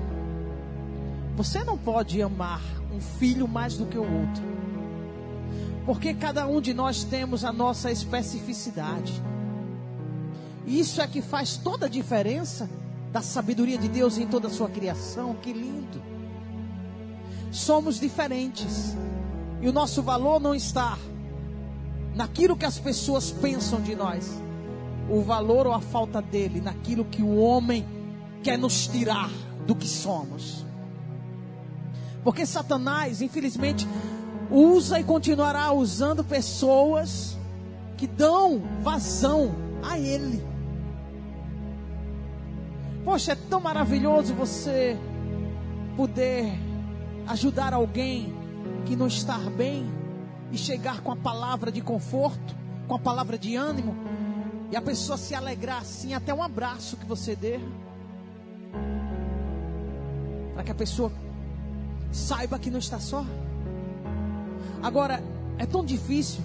Você 1.35 1.63
não 1.63 1.77
pode 1.77 2.21
amar 2.21 2.61
um 2.91 2.99
filho 2.99 3.47
mais 3.47 3.77
do 3.77 3.85
que 3.85 3.97
o 3.97 4.01
outro. 4.01 4.43
Porque 5.85 6.13
cada 6.13 6.47
um 6.47 6.59
de 6.59 6.73
nós 6.73 7.03
temos 7.03 7.45
a 7.45 7.51
nossa 7.51 7.91
especificidade. 7.91 9.21
Isso 10.65 11.01
é 11.01 11.07
que 11.07 11.21
faz 11.21 11.57
toda 11.57 11.85
a 11.85 11.89
diferença 11.89 12.67
da 13.11 13.21
sabedoria 13.21 13.77
de 13.77 13.87
Deus 13.87 14.17
em 14.17 14.25
toda 14.25 14.47
a 14.47 14.51
sua 14.51 14.69
criação. 14.69 15.35
Que 15.35 15.53
lindo. 15.53 16.14
Somos 17.55 18.01
diferentes. 18.01 18.97
E 19.61 19.69
o 19.69 19.71
nosso 19.71 20.03
valor 20.03 20.41
não 20.41 20.53
está 20.53 20.97
naquilo 22.13 22.57
que 22.57 22.65
as 22.65 22.77
pessoas 22.77 23.31
pensam 23.31 23.79
de 23.79 23.95
nós. 23.95 24.41
O 25.09 25.21
valor 25.21 25.65
ou 25.65 25.73
a 25.73 25.79
falta 25.79 26.21
dele 26.21 26.59
naquilo 26.59 27.05
que 27.05 27.23
o 27.23 27.37
homem 27.37 27.87
quer 28.43 28.57
nos 28.57 28.87
tirar 28.87 29.31
do 29.65 29.73
que 29.73 29.87
somos. 29.87 30.65
Porque 32.25 32.45
Satanás, 32.45 33.21
infelizmente, 33.21 33.87
usa 34.51 34.99
e 34.99 35.03
continuará 35.05 35.71
usando 35.71 36.25
pessoas 36.25 37.37
que 37.95 38.05
dão 38.05 38.61
vazão 38.81 39.55
a 39.81 39.97
Ele. 39.97 40.43
Poxa, 43.05 43.31
é 43.31 43.35
tão 43.35 43.61
maravilhoso 43.61 44.33
você 44.33 44.97
poder 45.95 46.64
ajudar 47.27 47.73
alguém 47.73 48.33
que 48.85 48.95
não 48.95 49.07
está 49.07 49.37
bem 49.37 49.89
e 50.51 50.57
chegar 50.57 51.01
com 51.01 51.11
a 51.11 51.15
palavra 51.15 51.71
de 51.71 51.81
conforto, 51.81 52.55
com 52.87 52.95
a 52.95 52.99
palavra 52.99 53.37
de 53.37 53.55
ânimo, 53.55 53.95
e 54.71 54.75
a 54.75 54.81
pessoa 54.81 55.17
se 55.17 55.33
alegrar 55.33 55.81
assim, 55.81 56.13
até 56.13 56.33
um 56.33 56.43
abraço 56.43 56.97
que 56.97 57.05
você 57.05 57.35
dê, 57.35 57.59
para 60.53 60.63
que 60.63 60.71
a 60.71 60.75
pessoa 60.75 61.11
saiba 62.11 62.59
que 62.59 62.69
não 62.69 62.79
está 62.79 62.99
só. 62.99 63.25
Agora, 64.81 65.21
é 65.57 65.65
tão 65.65 65.83
difícil 65.83 66.41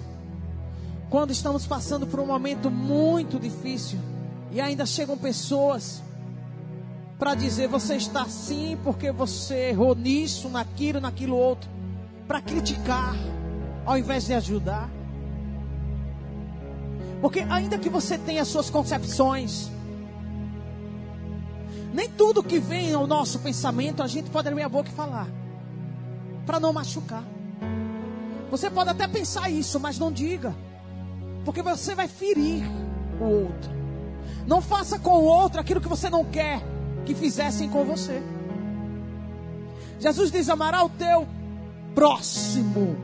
quando 1.09 1.31
estamos 1.31 1.67
passando 1.67 2.07
por 2.07 2.19
um 2.19 2.25
momento 2.25 2.71
muito 2.71 3.39
difícil 3.39 3.99
e 4.51 4.59
ainda 4.59 4.85
chegam 4.85 5.17
pessoas 5.17 6.01
para 7.21 7.35
dizer 7.35 7.67
você 7.67 7.97
está 7.97 8.23
assim 8.23 8.75
porque 8.83 9.11
você 9.11 9.69
errou 9.69 9.93
nisso, 9.93 10.49
naquilo, 10.49 10.99
naquilo 10.99 11.37
outro, 11.37 11.69
para 12.27 12.41
criticar 12.41 13.13
ao 13.85 13.95
invés 13.95 14.25
de 14.25 14.33
ajudar. 14.33 14.89
Porque 17.21 17.41
ainda 17.41 17.77
que 17.77 17.89
você 17.89 18.17
tenha 18.17 18.43
suas 18.43 18.71
concepções, 18.71 19.69
nem 21.93 22.09
tudo 22.09 22.41
que 22.41 22.57
vem 22.57 22.91
ao 22.91 23.05
nosso 23.05 23.37
pensamento 23.37 24.01
a 24.01 24.07
gente 24.07 24.31
pode 24.31 24.47
abrir 24.47 24.63
a 24.63 24.69
boca 24.69 24.89
e 24.89 24.91
falar, 24.91 25.27
para 26.43 26.59
não 26.59 26.73
machucar. 26.73 27.23
Você 28.49 28.67
pode 28.67 28.89
até 28.89 29.07
pensar 29.07 29.47
isso, 29.47 29.79
mas 29.79 29.99
não 29.99 30.11
diga. 30.11 30.55
Porque 31.45 31.61
você 31.61 31.93
vai 31.93 32.07
ferir 32.07 32.63
o 33.19 33.25
outro. 33.25 33.69
Não 34.47 34.59
faça 34.59 34.97
com 34.97 35.19
o 35.19 35.23
outro 35.23 35.61
aquilo 35.61 35.79
que 35.79 35.87
você 35.87 36.09
não 36.09 36.25
quer 36.25 36.70
que 37.05 37.13
fizessem 37.13 37.69
com 37.69 37.83
você. 37.83 38.21
Jesus 39.99 40.31
diz: 40.31 40.49
amará 40.49 40.83
o 40.83 40.89
teu 40.89 41.27
próximo 41.93 42.95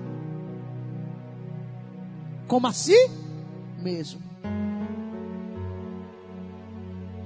como 2.48 2.68
a 2.68 2.74
si 2.74 3.10
mesmo. 3.80 4.22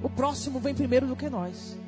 O 0.02 0.10
próximo 0.10 0.58
vem 0.58 0.74
primeiro 0.74 1.06
do 1.06 1.14
que 1.14 1.30
nós. 1.30 1.78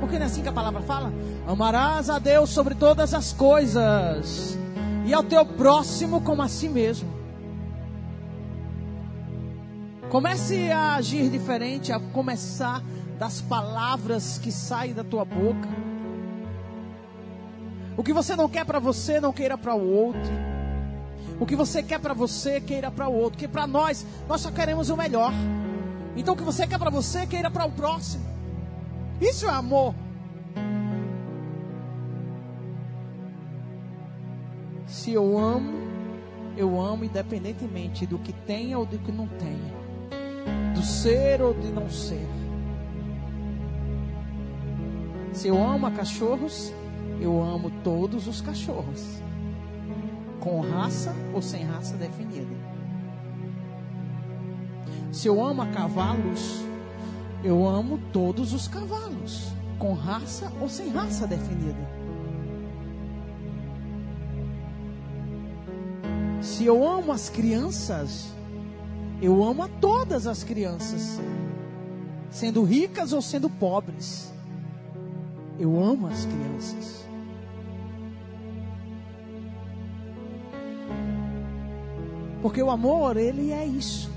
Porque 0.00 0.16
não 0.16 0.22
é 0.22 0.26
assim 0.26 0.42
que 0.42 0.48
a 0.48 0.52
palavra 0.52 0.80
fala? 0.80 1.12
Amarás 1.46 2.08
a 2.08 2.18
Deus 2.18 2.50
sobre 2.50 2.74
todas 2.74 3.12
as 3.12 3.32
coisas 3.32 4.56
e 5.04 5.12
ao 5.12 5.22
teu 5.22 5.44
próximo 5.44 6.20
como 6.22 6.40
a 6.42 6.48
si 6.48 6.68
mesmo. 6.68 7.08
Comece 10.08 10.70
a 10.70 10.94
agir 10.94 11.28
diferente, 11.28 11.92
a 11.92 12.00
começar 12.00 12.82
das 13.18 13.40
palavras 13.40 14.38
que 14.38 14.52
saem 14.52 14.94
da 14.94 15.02
tua 15.02 15.24
boca. 15.24 15.68
O 17.96 18.04
que 18.04 18.12
você 18.12 18.36
não 18.36 18.48
quer 18.48 18.64
para 18.64 18.78
você, 18.78 19.20
não 19.20 19.32
queira 19.32 19.58
para 19.58 19.74
o 19.74 19.84
outro. 19.84 20.30
O 21.40 21.44
que 21.44 21.56
você 21.56 21.82
quer 21.82 21.98
para 21.98 22.14
você, 22.14 22.60
queira 22.60 22.90
para 22.90 23.08
o 23.08 23.12
outro. 23.12 23.32
Porque 23.32 23.48
para 23.48 23.66
nós, 23.66 24.06
nós 24.28 24.40
só 24.40 24.52
queremos 24.52 24.88
o 24.88 24.96
melhor. 24.96 25.32
Então 26.16 26.34
o 26.34 26.36
que 26.36 26.44
você 26.44 26.66
quer 26.66 26.78
para 26.78 26.90
você, 26.90 27.26
queira 27.26 27.50
para 27.50 27.64
o 27.64 27.72
próximo. 27.72 28.24
Isso 29.20 29.46
é 29.46 29.50
amor. 29.50 29.94
Se 34.86 35.12
eu 35.12 35.36
amo, 35.36 35.76
eu 36.56 36.80
amo 36.80 37.04
independentemente 37.04 38.06
do 38.06 38.18
que 38.18 38.32
tenha 38.32 38.78
ou 38.78 38.86
do 38.86 38.98
que 38.98 39.10
não 39.10 39.26
tenha. 39.26 39.78
Do 40.72 40.82
ser 40.82 41.42
ou 41.42 41.52
de 41.52 41.68
não 41.68 41.90
ser. 41.90 42.26
Se 45.38 45.46
eu 45.46 45.56
amo 45.56 45.86
a 45.86 45.92
cachorros, 45.92 46.72
eu 47.20 47.40
amo 47.40 47.70
todos 47.84 48.26
os 48.26 48.40
cachorros, 48.40 49.22
com 50.40 50.60
raça 50.60 51.14
ou 51.32 51.40
sem 51.40 51.62
raça 51.62 51.96
definida. 51.96 52.52
Se 55.12 55.28
eu 55.28 55.40
amo 55.40 55.62
a 55.62 55.66
cavalos, 55.68 56.64
eu 57.44 57.68
amo 57.68 58.00
todos 58.12 58.52
os 58.52 58.66
cavalos, 58.66 59.52
com 59.78 59.94
raça 59.94 60.52
ou 60.60 60.68
sem 60.68 60.88
raça 60.88 61.24
definida. 61.24 61.88
Se 66.42 66.64
eu 66.64 66.84
amo 66.84 67.12
as 67.12 67.30
crianças, 67.30 68.34
eu 69.22 69.44
amo 69.44 69.62
a 69.62 69.68
todas 69.68 70.26
as 70.26 70.42
crianças, 70.42 71.20
sendo 72.28 72.64
ricas 72.64 73.12
ou 73.12 73.22
sendo 73.22 73.48
pobres. 73.48 74.36
Eu 75.58 75.82
amo 75.82 76.06
as 76.06 76.24
crianças. 76.24 77.08
Porque 82.40 82.62
o 82.62 82.70
amor, 82.70 83.16
ele 83.16 83.50
é 83.50 83.66
isso. 83.66 84.10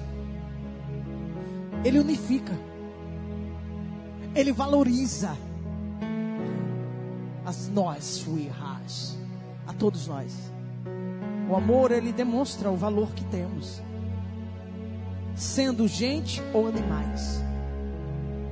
Ele 1.84 2.00
unifica. 2.00 2.54
Ele 4.36 4.52
valoriza 4.52 5.36
as 7.44 7.68
nós, 7.68 8.04
sweethearts, 8.04 9.18
a 9.68 9.74
todos 9.74 10.08
nós. 10.08 10.52
O 11.50 11.56
amor, 11.56 11.92
ele 11.92 12.14
demonstra 12.14 12.70
o 12.70 12.78
valor 12.78 13.12
que 13.14 13.26
temos. 13.26 13.82
Sendo 15.36 15.88
gente 15.88 16.42
ou 16.54 16.68
animais. 16.68 17.44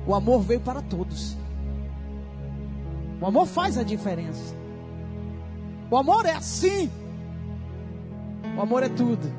O 0.06 0.14
amor 0.14 0.42
veio 0.42 0.60
para 0.60 0.82
todos. 0.82 1.39
O 3.20 3.26
amor 3.26 3.46
faz 3.46 3.76
a 3.76 3.82
diferença. 3.82 4.54
O 5.90 5.96
amor 5.96 6.24
é 6.24 6.32
assim. 6.32 6.90
O 8.56 8.60
amor 8.60 8.82
é 8.82 8.88
tudo. 8.88 9.30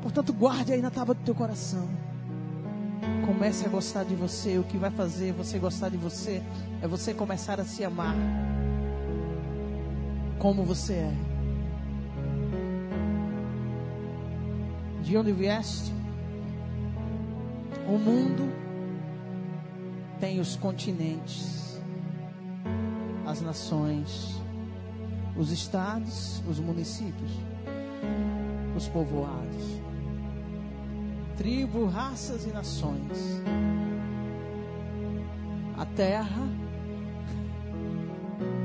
Portanto, 0.00 0.32
guarde 0.32 0.72
aí 0.72 0.80
na 0.80 0.90
tábua 0.90 1.14
do 1.14 1.22
teu 1.22 1.34
coração. 1.34 1.88
Comece 3.26 3.66
a 3.66 3.68
gostar 3.68 4.04
de 4.04 4.14
você. 4.14 4.58
O 4.58 4.64
que 4.64 4.78
vai 4.78 4.90
fazer 4.90 5.32
você 5.32 5.58
gostar 5.58 5.88
de 5.88 5.96
você 5.96 6.42
é 6.80 6.88
você 6.88 7.12
começar 7.12 7.60
a 7.60 7.64
se 7.64 7.84
amar 7.84 8.16
como 10.38 10.64
você 10.64 10.94
é. 10.94 11.14
De 15.02 15.16
onde 15.16 15.32
vieste? 15.32 15.92
O 17.86 17.98
mundo 17.98 18.52
tem 20.18 20.40
os 20.40 20.56
continentes, 20.56 21.61
as 23.32 23.40
nações, 23.40 24.40
os 25.36 25.50
estados, 25.50 26.42
os 26.48 26.60
municípios, 26.60 27.32
os 28.76 28.86
povoados 28.88 29.82
tribo, 31.42 31.86
raças 31.86 32.46
e 32.46 32.52
nações. 32.52 33.42
A 35.76 35.84
terra 35.84 36.46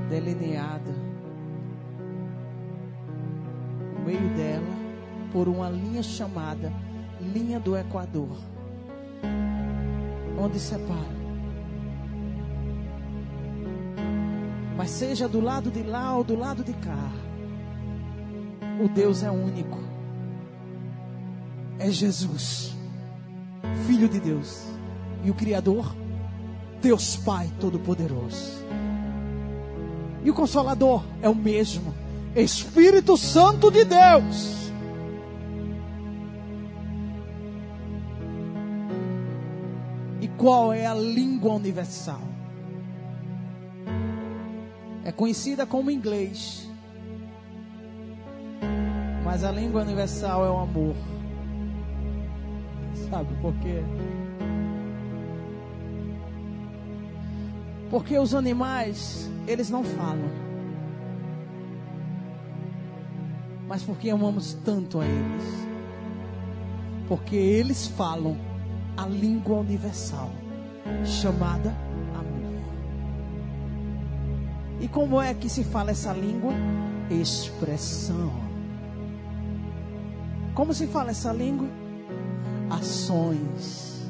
delineada 0.10 0.94
no 3.96 4.06
meio 4.06 4.30
dela 4.36 4.78
por 5.34 5.48
uma 5.48 5.72
linha 5.72 6.04
chamada 6.04 6.72
linha 7.20 7.60
do 7.60 7.76
Equador, 7.76 8.38
onde 10.40 10.60
separa. 10.60 11.17
Mas 14.78 14.92
seja 14.92 15.28
do 15.28 15.42
lado 15.42 15.70
de 15.70 15.84
lá 15.84 16.16
ou 16.16 16.24
do 16.24 16.38
lado 16.38 16.64
de 16.64 16.74
cá, 16.74 17.12
o 18.80 18.88
Deus 18.88 19.24
é 19.24 19.32
único 19.32 19.88
é 21.80 21.92
Jesus, 21.92 22.76
Filho 23.86 24.10
de 24.10 24.20
Deus 24.20 24.64
e 25.24 25.30
o 25.30 25.34
Criador, 25.34 25.96
Deus 26.82 27.16
Pai 27.18 27.52
Todo-Poderoso. 27.60 28.66
E 30.24 30.30
o 30.30 30.34
Consolador 30.34 31.04
é 31.22 31.30
o 31.30 31.36
mesmo, 31.36 31.94
Espírito 32.36 33.16
Santo 33.16 33.72
de 33.72 33.86
Deus. 33.86 34.72
E 40.20 40.28
qual 40.30 40.74
é 40.74 40.86
a 40.86 40.94
língua 40.94 41.54
universal? 41.54 42.27
Conhecida 45.18 45.66
como 45.66 45.90
inglês, 45.90 46.70
mas 49.26 49.44
a 49.44 49.52
língua 49.52 49.82
universal 49.82 50.46
é 50.46 50.50
o 50.52 50.60
amor. 50.60 50.96
Sabe 53.10 53.34
por 53.42 53.52
quê? 53.56 53.82
Porque 57.90 58.16
os 58.20 58.36
animais, 58.36 59.28
eles 59.48 59.72
não 59.72 59.84
falam. 59.84 60.30
Mas 63.68 63.82
porque 63.82 64.12
amamos 64.12 64.54
tanto 64.64 65.00
a 65.00 65.06
eles. 65.06 65.68
Porque 67.08 67.36
eles 67.36 67.88
falam 67.88 68.38
a 68.96 69.08
língua 69.08 69.62
universal, 69.62 70.30
chamada 71.04 71.87
E 74.88 74.90
como 74.90 75.22
é 75.22 75.34
que 75.34 75.50
se 75.50 75.66
fala 75.66 75.92
essa 75.92 76.14
língua? 76.14 76.54
Expressão. 77.12 78.32
Como 80.56 80.74
se 80.74 80.88
fala 80.88 81.12
essa 81.12 81.34
língua? 81.34 81.68
ações, 82.70 84.06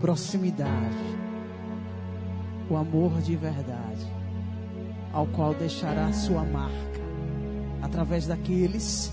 proximidade, 0.00 0.96
o 2.68 2.76
amor 2.76 3.20
de 3.20 3.36
verdade, 3.36 4.06
ao 5.12 5.26
qual 5.26 5.54
deixará 5.54 6.10
sua 6.12 6.44
marca 6.44 7.00
através 7.82 8.26
daqueles 8.26 9.12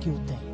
que 0.00 0.10
o 0.10 0.18
têm. 0.20 0.48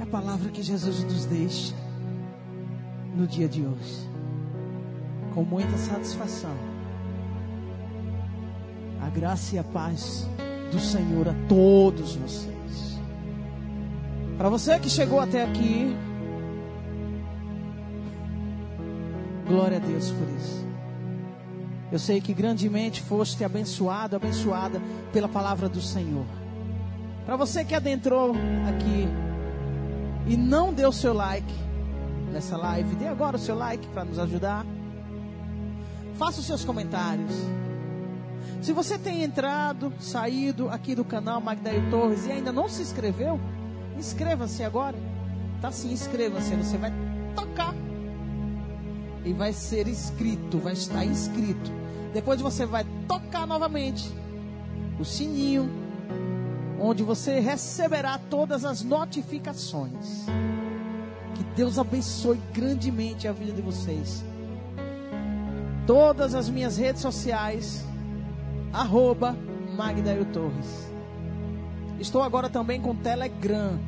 É 0.00 0.02
a 0.02 0.06
palavra 0.06 0.50
que 0.50 0.62
Jesus 0.62 1.04
nos 1.04 1.26
deixa 1.26 1.83
no 3.14 3.26
dia 3.26 3.48
de 3.48 3.62
hoje, 3.62 4.08
com 5.32 5.42
muita 5.42 5.76
satisfação. 5.78 6.54
A 9.00 9.08
graça 9.08 9.54
e 9.54 9.58
a 9.58 9.64
paz 9.64 10.28
do 10.72 10.80
Senhor 10.80 11.28
a 11.28 11.34
todos 11.48 12.16
vocês. 12.16 12.98
Para 14.36 14.48
você 14.48 14.78
que 14.78 14.90
chegou 14.90 15.20
até 15.20 15.44
aqui, 15.44 15.96
glória 19.46 19.76
a 19.76 19.80
Deus 19.80 20.10
por 20.10 20.28
isso. 20.36 20.64
Eu 21.92 21.98
sei 21.98 22.20
que 22.20 22.34
grandemente 22.34 23.00
foste 23.02 23.44
abençoado, 23.44 24.16
abençoada 24.16 24.80
pela 25.12 25.28
palavra 25.28 25.68
do 25.68 25.80
Senhor. 25.80 26.24
Para 27.24 27.36
você 27.36 27.64
que 27.64 27.74
adentrou 27.74 28.32
aqui 28.68 29.08
e 30.26 30.36
não 30.36 30.72
deu 30.72 30.90
seu 30.90 31.14
like 31.14 31.54
nessa 32.34 32.56
live, 32.56 32.96
dê 32.96 33.06
agora 33.06 33.36
o 33.36 33.38
seu 33.38 33.54
like 33.54 33.86
para 33.88 34.04
nos 34.04 34.18
ajudar. 34.18 34.66
Faça 36.18 36.40
os 36.40 36.46
seus 36.46 36.64
comentários. 36.64 37.32
Se 38.60 38.72
você 38.72 38.98
tem 38.98 39.22
entrado, 39.22 39.92
saído 40.00 40.68
aqui 40.68 40.94
do 40.94 41.04
canal 41.04 41.40
Magdaio 41.40 41.88
Torres 41.90 42.26
e 42.26 42.32
ainda 42.32 42.50
não 42.50 42.68
se 42.68 42.82
inscreveu, 42.82 43.40
inscreva-se 43.96 44.64
agora. 44.64 44.96
Tá 45.60 45.70
sim, 45.70 45.92
inscreva-se. 45.92 46.54
Você 46.56 46.76
vai 46.76 46.92
tocar 47.36 47.72
e 49.24 49.32
vai 49.32 49.52
ser 49.52 49.86
inscrito, 49.86 50.58
vai 50.58 50.72
estar 50.72 51.04
inscrito. 51.04 51.70
Depois 52.12 52.40
você 52.40 52.66
vai 52.66 52.84
tocar 53.06 53.46
novamente 53.46 54.12
o 54.98 55.04
sininho, 55.04 55.70
onde 56.80 57.02
você 57.04 57.38
receberá 57.38 58.18
todas 58.18 58.64
as 58.64 58.82
notificações. 58.82 60.26
Que 61.34 61.44
Deus 61.56 61.78
abençoe 61.78 62.40
grandemente 62.52 63.26
a 63.26 63.32
vida 63.32 63.52
de 63.52 63.62
vocês. 63.62 64.24
Todas 65.86 66.34
as 66.34 66.48
minhas 66.48 66.76
redes 66.76 67.02
sociais, 67.02 67.84
arroba 68.72 69.36
Magdaio 69.76 70.24
Torres. 70.26 70.90
Estou 71.98 72.22
agora 72.22 72.48
também 72.48 72.80
com 72.80 72.94
Telegram. 72.94 73.78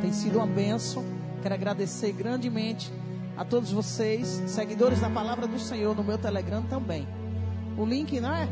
Tem 0.00 0.12
sido 0.12 0.36
uma 0.36 0.46
benção. 0.46 1.04
Quero 1.42 1.54
agradecer 1.54 2.12
grandemente 2.12 2.92
a 3.36 3.44
todos 3.44 3.72
vocês, 3.72 4.42
seguidores 4.46 5.00
da 5.00 5.08
palavra 5.08 5.46
do 5.46 5.58
Senhor 5.58 5.96
no 5.96 6.04
meu 6.04 6.18
Telegram 6.18 6.62
também. 6.62 7.06
O 7.76 7.84
link, 7.84 8.20
não 8.20 8.32
é? 8.32 8.48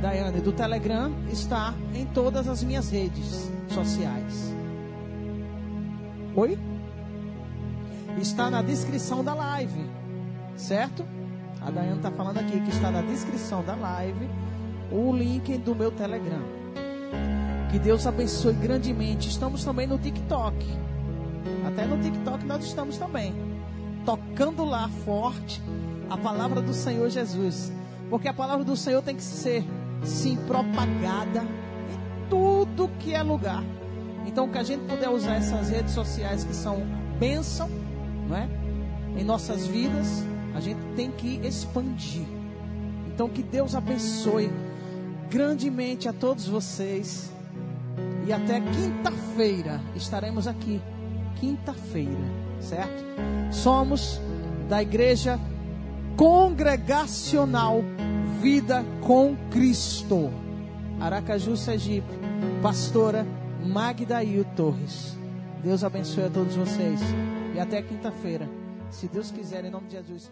Daiane, 0.00 0.40
do 0.40 0.52
Telegram 0.52 1.12
está 1.30 1.74
em 1.92 2.06
todas 2.06 2.46
as 2.46 2.62
minhas 2.62 2.88
redes 2.90 3.50
sociais. 3.68 4.54
Oi? 6.36 6.56
Está 8.20 8.50
na 8.50 8.62
descrição 8.62 9.22
da 9.22 9.32
live, 9.34 9.88
certo? 10.56 11.04
A 11.60 11.70
Daiane 11.70 11.98
está 11.98 12.10
falando 12.10 12.38
aqui 12.38 12.60
que 12.60 12.70
está 12.70 12.90
na 12.90 13.00
descrição 13.00 13.62
da 13.64 13.74
live 13.74 14.28
o 14.90 15.12
link 15.12 15.56
do 15.58 15.74
meu 15.74 15.90
Telegram. 15.90 16.42
Que 17.70 17.78
Deus 17.78 18.06
abençoe 18.06 18.54
grandemente. 18.54 19.28
Estamos 19.28 19.64
também 19.64 19.86
no 19.86 19.98
TikTok. 19.98 20.66
Até 21.66 21.84
no 21.86 22.00
TikTok 22.02 22.44
nós 22.46 22.64
estamos 22.64 22.96
também. 22.96 23.34
Tocando 24.04 24.64
lá 24.64 24.88
forte 25.04 25.62
a 26.08 26.16
palavra 26.16 26.62
do 26.62 26.72
Senhor 26.72 27.08
Jesus. 27.10 27.72
Porque 28.08 28.28
a 28.28 28.34
palavra 28.34 28.64
do 28.64 28.76
Senhor 28.76 29.02
tem 29.02 29.14
que 29.14 29.22
ser 29.22 29.64
sim 30.02 30.36
propagada 30.46 31.42
em 31.42 32.28
tudo 32.30 32.88
que 32.98 33.14
é 33.14 33.22
lugar. 33.22 33.62
Então, 34.26 34.48
que 34.48 34.58
a 34.58 34.62
gente 34.62 34.84
puder 34.86 35.08
usar 35.08 35.36
essas 35.36 35.70
redes 35.70 35.92
sociais 35.92 36.44
que 36.44 36.54
são 36.54 36.82
bênção, 37.18 37.68
não 38.28 38.36
é? 38.36 38.48
Em 39.16 39.24
nossas 39.24 39.66
vidas, 39.66 40.24
a 40.54 40.60
gente 40.60 40.80
tem 40.94 41.10
que 41.10 41.40
expandir. 41.46 42.26
Então, 43.06 43.28
que 43.28 43.42
Deus 43.42 43.74
abençoe 43.74 44.50
grandemente 45.30 46.08
a 46.08 46.12
todos 46.12 46.46
vocês. 46.46 47.32
E 48.26 48.32
até 48.32 48.60
quinta-feira 48.60 49.80
estaremos 49.96 50.46
aqui. 50.46 50.80
Quinta-feira, 51.40 52.24
certo? 52.60 53.04
Somos 53.50 54.20
da 54.68 54.82
igreja 54.82 55.38
congregacional 56.16 57.82
Vida 58.40 58.84
com 59.00 59.36
Cristo. 59.50 60.30
Aracaju, 61.00 61.56
Sergipe. 61.56 62.06
Pastora 62.62 63.26
Magdail 63.64 64.44
Torres. 64.56 65.16
Deus 65.62 65.82
abençoe 65.82 66.24
a 66.24 66.30
todos 66.30 66.54
vocês. 66.54 67.00
E 67.58 67.60
até 67.60 67.82
quinta-feira. 67.82 68.48
Se 68.88 69.08
Deus 69.08 69.32
quiser, 69.32 69.64
em 69.64 69.70
nome 69.70 69.88
de 69.88 69.94
Jesus. 69.94 70.30